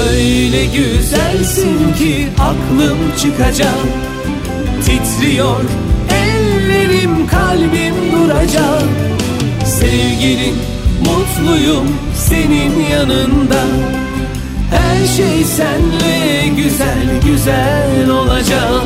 [0.08, 3.78] Öyle güzelsin ki aklım çıkacak.
[4.84, 5.60] Titriyor
[6.10, 8.82] ellerim kalbim duracak.
[9.64, 10.54] Sevgilim
[11.00, 13.62] mutluyum senin yanında
[15.02, 18.82] Her şey senle güzel güzel olacak.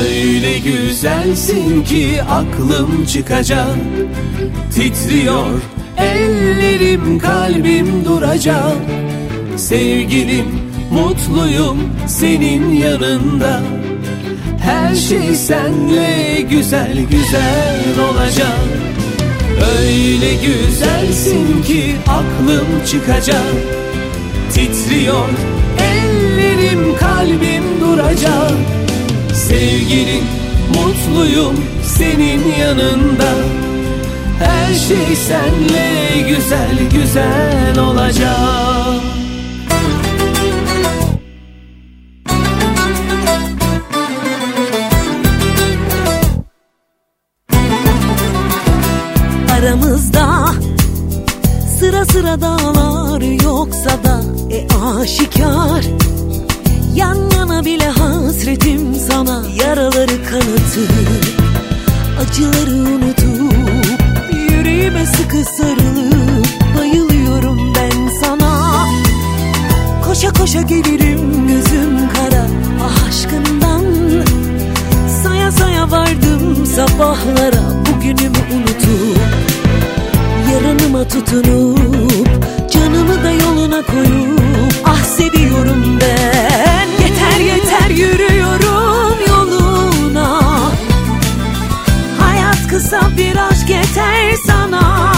[0.00, 3.76] Öyle güzelsin ki aklım çıkacak.
[4.74, 5.60] Titriyor
[5.98, 8.76] ellerim kalbim duracak.
[9.56, 10.46] Sevgilim
[10.90, 13.60] mutluyum senin yanında.
[14.60, 18.58] Her şey senle güzel güzel olacak.
[19.78, 23.81] Öyle güzelsin ki aklım çıkacak
[24.82, 25.28] Titriyor
[25.78, 28.52] ellerim kalbim duracak.
[29.34, 30.24] Sevgilim
[30.74, 33.34] mutluyum senin yanında.
[34.38, 39.02] Her şey senle güzel güzel olacak.
[49.58, 50.46] Aramızda
[51.80, 54.41] Sıra sıra dağlar yoksa da
[55.02, 55.84] aşikar.
[56.94, 59.42] Yan yana bile hasretim sana.
[59.64, 60.90] Yaraları kanatır
[62.20, 63.54] Acıları unutup
[64.50, 66.46] Yüreğime sıkı sarılıp
[66.78, 68.86] Bayılıyorum ben sana.
[70.04, 72.46] Koşa koşa gelirim gözüm kara
[72.84, 73.84] ah aşkından.
[75.22, 79.18] Saya saya vardım sabahlara Bugünümü unutup
[80.52, 82.51] Yarınıma tutunup
[82.82, 86.88] Canımı da yoluna koyup Ah seviyorum ben.
[87.04, 90.40] Yeter yeter yürüyorum yoluna.
[92.20, 95.12] Hayat kısa bir aşk yeter sana.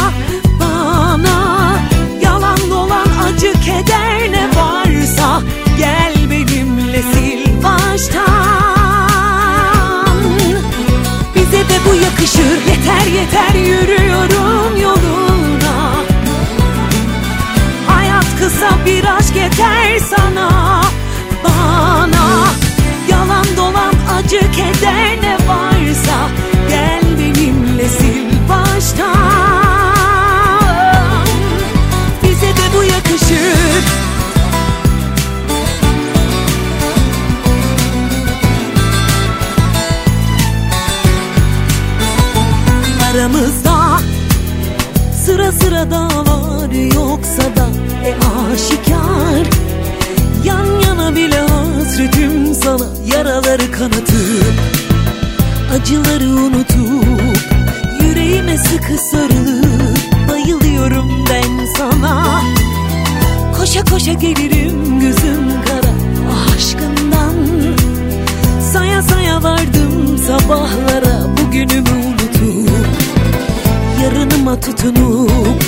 [0.60, 1.78] Bana
[2.22, 5.42] Yalan dolan acı keder ne varsa.
[5.78, 8.24] Gel benimle sil baştan.
[11.34, 12.58] Bize de bu yakışır.
[12.68, 15.23] Yeter yeter yürüyorum yoluna
[18.86, 20.80] bir aşk yeter sana.
[21.44, 22.48] Bana
[23.10, 26.28] yalan dolan acı keder ne varsa
[26.68, 29.14] Gel benimle sil baştan.
[32.22, 33.84] Bize de bu yakışır.
[43.10, 44.00] Aramızda
[45.26, 46.33] sıra sıra dava
[51.16, 52.84] bile hasretim sana.
[53.14, 54.54] Yaraları kanatıp
[55.74, 57.38] Acıları unutup
[58.00, 62.42] yüreğime sıkı sarılıp Bayılıyorum ben sana.
[63.58, 65.94] Koşa koşa gelirim gözüm kara
[66.56, 67.34] aşkından.
[68.72, 72.86] Saya saya vardım sabahlara bugünümü unutup
[74.02, 75.64] Yarınıma tutunup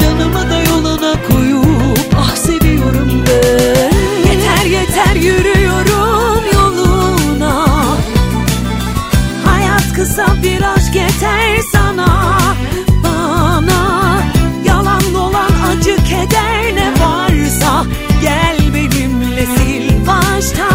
[0.00, 3.77] canımı da yoluna koyup Ah seviyorum ben
[5.22, 7.66] yürüyorum yoluna.
[9.46, 12.38] Hayat kısa bir aşk yeter sana.
[13.04, 14.22] Bana
[14.64, 17.84] yalan dolan acı keder ne varsa
[18.22, 20.68] Gel benimle sil baştan.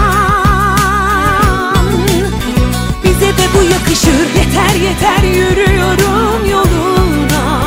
[3.03, 7.63] Bize de bu yakışır yeter yeter yürüyorum yoluna.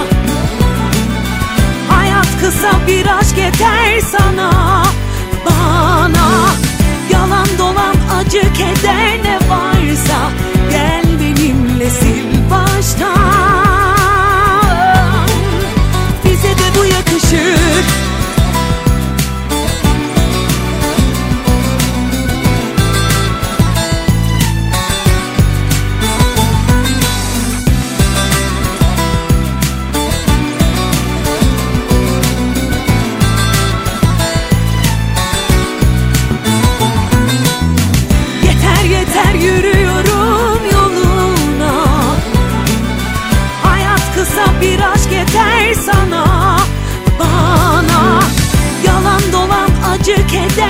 [1.88, 4.82] Hayat kısa bir aşk yeter sana.
[5.46, 6.55] Bana
[8.56, 9.25] keder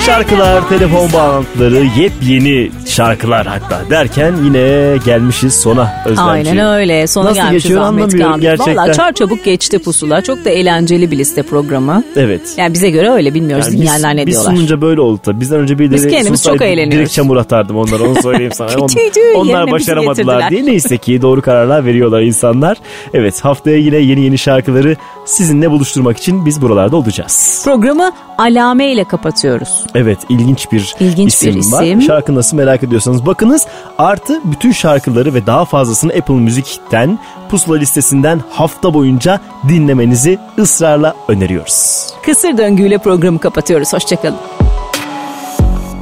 [0.06, 6.28] Şarkılar, telefon bağlantıları, yepyeni şarkılar hatta derken yine gelmişiz sona Özlemciğim.
[6.58, 7.06] Aynen öyle.
[7.06, 8.42] Sona Nasıl gelmişiz geçiyor Ahmet anlamıyorum Kamil.
[8.42, 8.76] gerçekten.
[8.76, 10.22] Valla çar çabuk geçti pusula.
[10.22, 12.04] Çok da eğlenceli bir liste programı.
[12.16, 12.40] Evet.
[12.56, 14.54] Yani bize göre öyle bilmiyoruz Yani dinleyenler ne biz diyorlar.
[14.54, 15.40] sununca böyle oldu tabii.
[15.40, 16.92] Bizden önce birileri Biz kendimiz çok eğleniyoruz.
[16.92, 18.70] Direkt çamur atardım onlara onu söyleyeyim sana.
[18.78, 18.88] On-
[19.34, 22.76] onlar başaramadılar diye neyse ki doğru kararlar veriyorlar insanlar.
[23.14, 24.96] Evet haftaya yine yeni yeni şarkıları
[25.26, 27.60] sizinle buluşturmak için biz buralarda olacağız.
[27.64, 29.84] Programı alame ile kapatıyoruz.
[29.94, 31.82] Evet ilginç bir İlginç isim, bir var.
[31.82, 32.02] isim.
[32.02, 33.66] Şarkı nasıl merak ediyorsanız bakınız.
[33.98, 37.18] Artı bütün şarkıları ve daha fazlasını Apple Müzik'ten
[37.48, 42.06] Pusula listesinden hafta boyunca dinlemenizi ısrarla öneriyoruz.
[42.24, 43.92] Kısır döngüyle programı kapatıyoruz.
[43.92, 44.38] Hoşçakalın.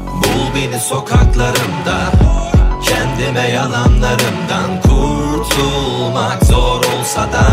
[0.07, 1.99] Bul beni sokaklarımda
[2.85, 7.47] Kendime yalanlarımdan kurtulmak zor olsa da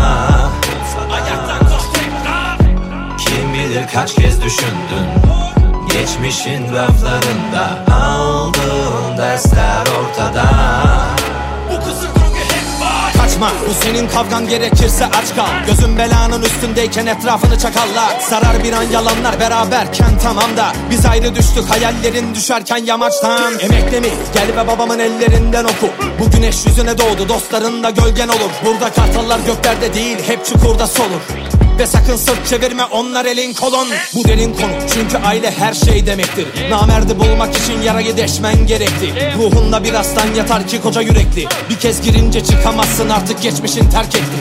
[1.12, 2.58] Ayaktan kalk tekrar
[3.18, 5.06] Kim bilir kaç kez düşündün
[5.92, 10.44] Geçmişin raflarında aldığın dersler ortada.
[13.18, 15.66] Kaçma bu senin kavgan gerekirse aç kal.
[15.66, 18.20] Gözün belanın üstündeyken etrafını çakallar.
[18.20, 20.72] Sarar bir an yalanlar beraberken tamam da.
[20.90, 23.58] Biz ayrı düştük hayallerin düşerken yamaçtan.
[23.58, 24.10] Emekle mi?
[24.34, 25.88] Gel ve babamın ellerinden oku.
[26.20, 28.50] Bu güneş yüzüne doğdu dostların da gölgen olur.
[28.64, 31.20] Burada kartallar göklerde değil hep çukurda solur
[31.82, 36.46] ve sakın sırt çevirme onlar elin kolun Bu derin konu çünkü aile her şey demektir.
[36.70, 39.34] Namerdi bulmak için yarayı deşmen gerekti.
[39.38, 41.46] Ruhunda bir aslan yatar ki koca yürekli.
[41.70, 44.36] Bir kez girince çıkamazsın artık geçmişin terk etti.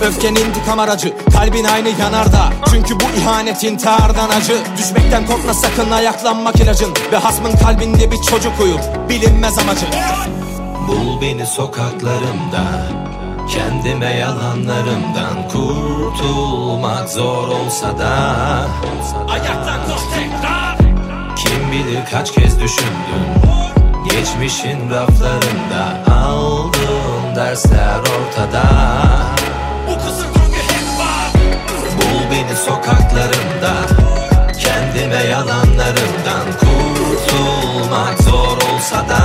[0.00, 2.52] Öfken intikam aracı Kalbin aynı yanarda.
[2.70, 4.58] Çünkü bu ihanet intihardan acı.
[4.78, 6.94] Düşmekten korkma sakın ayaklanmak ilacın.
[7.12, 9.86] Ve hasmın kalbinde bir çocuk uyur Bilinmez amacı
[10.88, 12.86] Bul beni sokaklarımda
[13.48, 18.14] Kendime yalanlarımdan kurtulmak zor olsa da
[19.28, 20.76] Ayaktan kalk tekrar.
[21.36, 23.26] Kim bilir kaç kez düşündün
[24.10, 28.62] Geçmişin raflarında aldığın dersler ortada.
[29.88, 31.32] Bu kısır döngü hep var
[31.96, 33.74] Bul beni sokaklarımda.
[34.60, 39.21] Kendime yalanlarımdan kurtulmak zor olsa da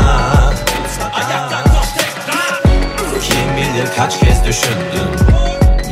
[4.47, 5.27] düşündün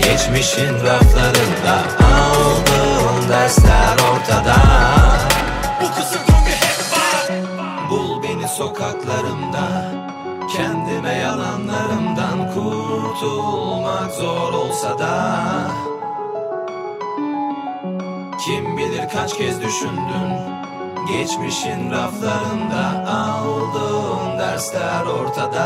[0.03, 1.75] Geçmişin raflarında
[2.15, 4.55] aldığın dersler ortada.
[7.89, 9.91] Bul beni sokaklarımda.
[10.55, 15.41] Kendime yalanlarımdan kurtulmak zor olsa da.
[18.45, 20.31] Kim bilir kaç kez düşündün
[21.07, 25.65] Geçmişin raflarında aldığın dersler ortada